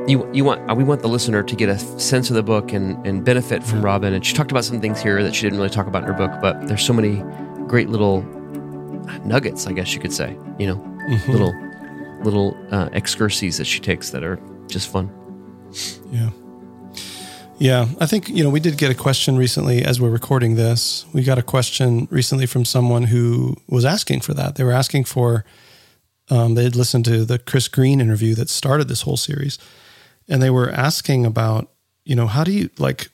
[0.07, 3.05] you you want we want the listener to get a sense of the book and,
[3.05, 4.13] and benefit from Robyn.
[4.13, 6.13] And she talked about some things here that she didn't really talk about in her
[6.13, 7.23] book, but there's so many
[7.67, 8.21] great little
[9.23, 10.37] nuggets, I guess you could say.
[10.57, 11.31] You know, mm-hmm.
[11.31, 11.53] little
[12.23, 15.11] little uh, excurses that she takes that are just fun.
[16.11, 16.29] Yeah.
[17.59, 21.05] Yeah, I think you know we did get a question recently as we're recording this.
[21.13, 24.55] We got a question recently from someone who was asking for that.
[24.55, 25.45] They were asking for
[26.29, 29.59] um, they had listened to the Chris Green interview that started this whole series,
[30.27, 31.69] and they were asking about
[32.03, 33.09] you know how do you like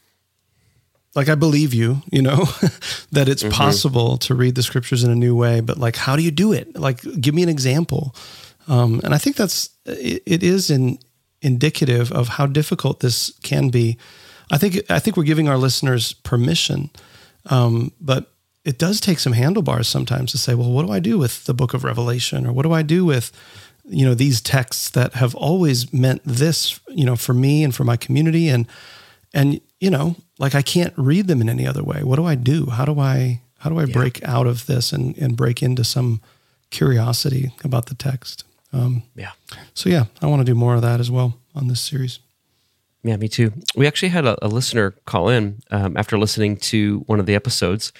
[1.16, 2.46] like I believe you, you know,
[3.12, 3.52] that it's mm-hmm.
[3.52, 6.54] possible to read the scriptures in a new way, but like how do you do
[6.54, 6.76] it?
[6.78, 8.16] Like give me an example.
[8.68, 11.00] Um, and I think that's it, it is in
[11.42, 13.98] indicative of how difficult this can be
[14.52, 16.90] I think I think we're giving our listeners permission,
[17.48, 18.32] um, but
[18.66, 21.54] it does take some handlebars sometimes to say, well, what do I do with the
[21.54, 23.32] Book of Revelation, or what do I do with
[23.86, 27.84] you know these texts that have always meant this, you know, for me and for
[27.84, 28.68] my community, and
[29.34, 32.04] and you know, like I can't read them in any other way.
[32.04, 32.68] What do I do?
[32.68, 33.94] How do I how do I yeah.
[33.94, 36.22] break out of this and and break into some
[36.70, 38.44] curiosity about the text?
[38.72, 39.32] Um, yeah.
[39.74, 42.20] So yeah, I want to do more of that as well on this series.
[43.04, 43.54] Yeah, me too.
[43.76, 47.36] We actually had a, a listener call in um, after listening to one of the
[47.36, 47.94] episodes,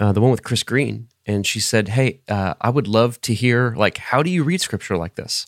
[0.00, 3.34] uh, the one with Chris Green, and she said, "Hey, uh, I would love to
[3.34, 5.46] hear like how do you read scripture like this?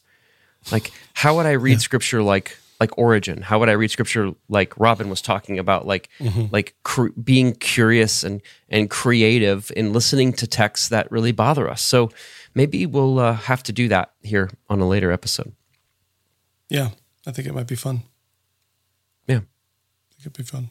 [0.70, 1.78] Like how would I read yeah.
[1.78, 3.42] scripture like like Origen?
[3.42, 6.46] How would I read scripture like Robyn was talking about, like mm-hmm.
[6.52, 11.82] like cr- being curious and and creative in listening to texts that really bother us?
[11.82, 12.10] So
[12.54, 15.54] maybe we'll uh, have to do that here on a later episode.
[16.68, 16.90] Yeah,
[17.26, 18.02] I think it might be fun.
[20.22, 20.68] Could be fun.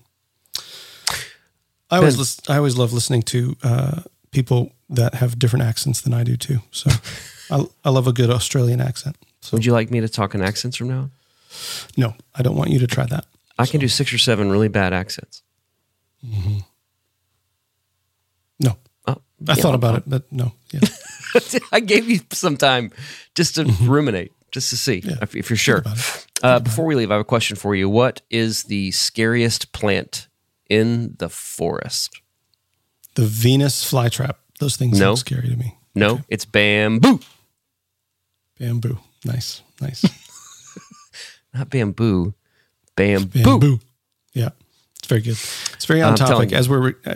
[1.89, 6.13] I always listen, I always love listening to uh, people that have different accents than
[6.13, 6.59] I do too.
[6.71, 6.89] So
[7.49, 9.17] I, I love a good Australian accent.
[9.41, 11.11] So would you like me to talk in accents from now on?
[11.97, 13.25] No, I don't want you to try that.
[13.59, 13.71] I so.
[13.71, 15.43] can do six or seven really bad accents.
[16.25, 16.59] Mm-hmm.
[18.61, 18.77] No,
[19.07, 20.53] oh, I yeah, thought about it, but no.
[20.71, 20.79] Yeah.
[21.71, 22.91] I gave you some time
[23.35, 23.89] just to mm-hmm.
[23.89, 25.15] ruminate just to see yeah.
[25.21, 25.83] if, if, you're sure.
[26.43, 27.89] Uh, before we leave, I have a question for you.
[27.89, 30.27] What is the scariest plant
[30.69, 32.21] in the forest?
[33.15, 34.35] The Venus flytrap.
[34.59, 35.15] Those things no.
[35.15, 35.77] scary to me.
[35.95, 36.23] No, okay.
[36.29, 37.19] it's bamboo.
[38.59, 38.97] Bamboo.
[39.25, 40.03] Nice, nice.
[41.53, 42.33] Not bamboo.
[42.95, 43.43] Bamboo.
[43.43, 43.79] Bamboo.
[44.33, 44.49] Yeah,
[44.97, 45.37] it's very good.
[45.73, 46.53] It's very on topic.
[46.53, 47.15] As we're uh,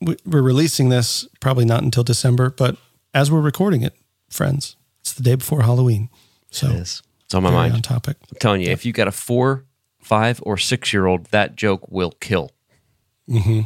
[0.00, 2.76] we're releasing this, probably not until December, but
[3.14, 3.94] as we're recording it,
[4.28, 6.10] friends, it's the day before Halloween.
[6.52, 7.02] So it is.
[7.24, 7.74] It's on my mind.
[7.74, 8.16] On topic.
[8.30, 9.64] I'm telling you, if you got a four,
[10.00, 12.50] five, or six year old, that joke will kill.
[13.28, 13.62] Mm-hmm.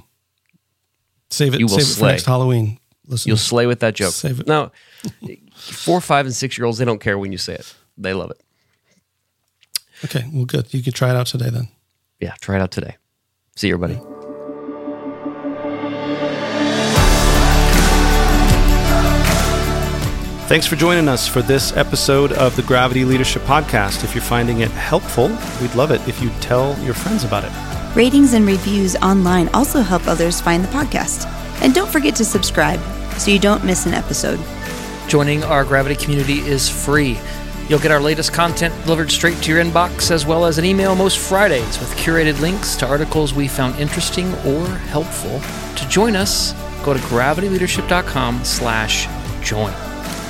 [1.30, 1.60] Save it.
[1.60, 1.92] You will save slay.
[1.92, 2.78] it for next Halloween.
[3.08, 4.12] Listen, You'll slay with that joke.
[4.12, 4.46] Save it.
[4.46, 4.72] Now,
[5.54, 7.74] four, five, and six year olds, they don't care when you say it.
[7.98, 8.40] They love it.
[10.04, 10.28] Okay.
[10.32, 10.72] Well, good.
[10.72, 11.68] You can try it out today then.
[12.20, 12.34] Yeah.
[12.40, 12.96] Try it out today.
[13.56, 14.25] See you, everybody.
[20.46, 24.04] Thanks for joining us for this episode of the Gravity Leadership Podcast.
[24.04, 25.26] If you're finding it helpful,
[25.60, 27.96] we'd love it if you tell your friends about it.
[27.96, 31.26] Ratings and reviews online also help others find the podcast.
[31.62, 32.78] And don't forget to subscribe
[33.18, 34.38] so you don't miss an episode.
[35.08, 37.18] Joining our Gravity community is free.
[37.68, 40.94] You'll get our latest content delivered straight to your inbox, as well as an email
[40.94, 45.40] most Fridays with curated links to articles we found interesting or helpful.
[45.74, 46.52] To join us,
[46.84, 49.08] go to gravityleadership.com slash
[49.44, 49.74] join.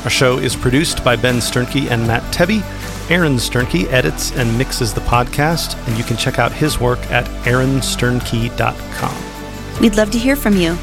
[0.07, 2.62] Our show is produced by Ben Sternke and Matt Tebbe.
[3.11, 7.24] Aaron Sternke edits and mixes the podcast, and you can check out his work at
[7.44, 9.80] aaronsternke.com.
[9.80, 10.78] We'd love to hear from you.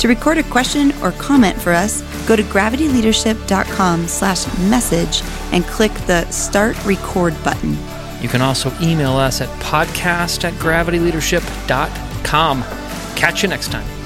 [0.00, 5.94] To record a question or comment for us, go to gravityleadership.com slash message and click
[6.06, 7.78] the Start Record button.
[8.20, 12.62] You can also email us at podcast at gravityleadership.com.
[13.16, 13.99] Catch you next time.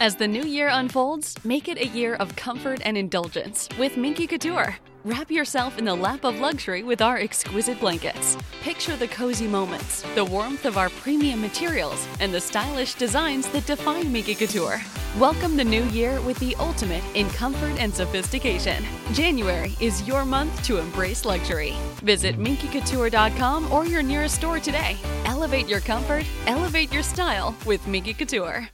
[0.00, 4.28] As the new year unfolds, make it a year of comfort and indulgence with Minky
[4.28, 4.76] Couture.
[5.04, 8.36] Wrap yourself in the lap of luxury with our exquisite blankets.
[8.62, 13.66] Picture the cozy moments, the warmth of our premium materials, and the stylish designs that
[13.66, 14.80] define Minky Couture.
[15.18, 18.84] Welcome the new year with the ultimate in comfort and sophistication.
[19.12, 21.74] January is your month to embrace luxury.
[22.04, 24.96] Visit minkycouture.com or your nearest store today.
[25.24, 28.68] Elevate your comfort, elevate your style with Minky Couture.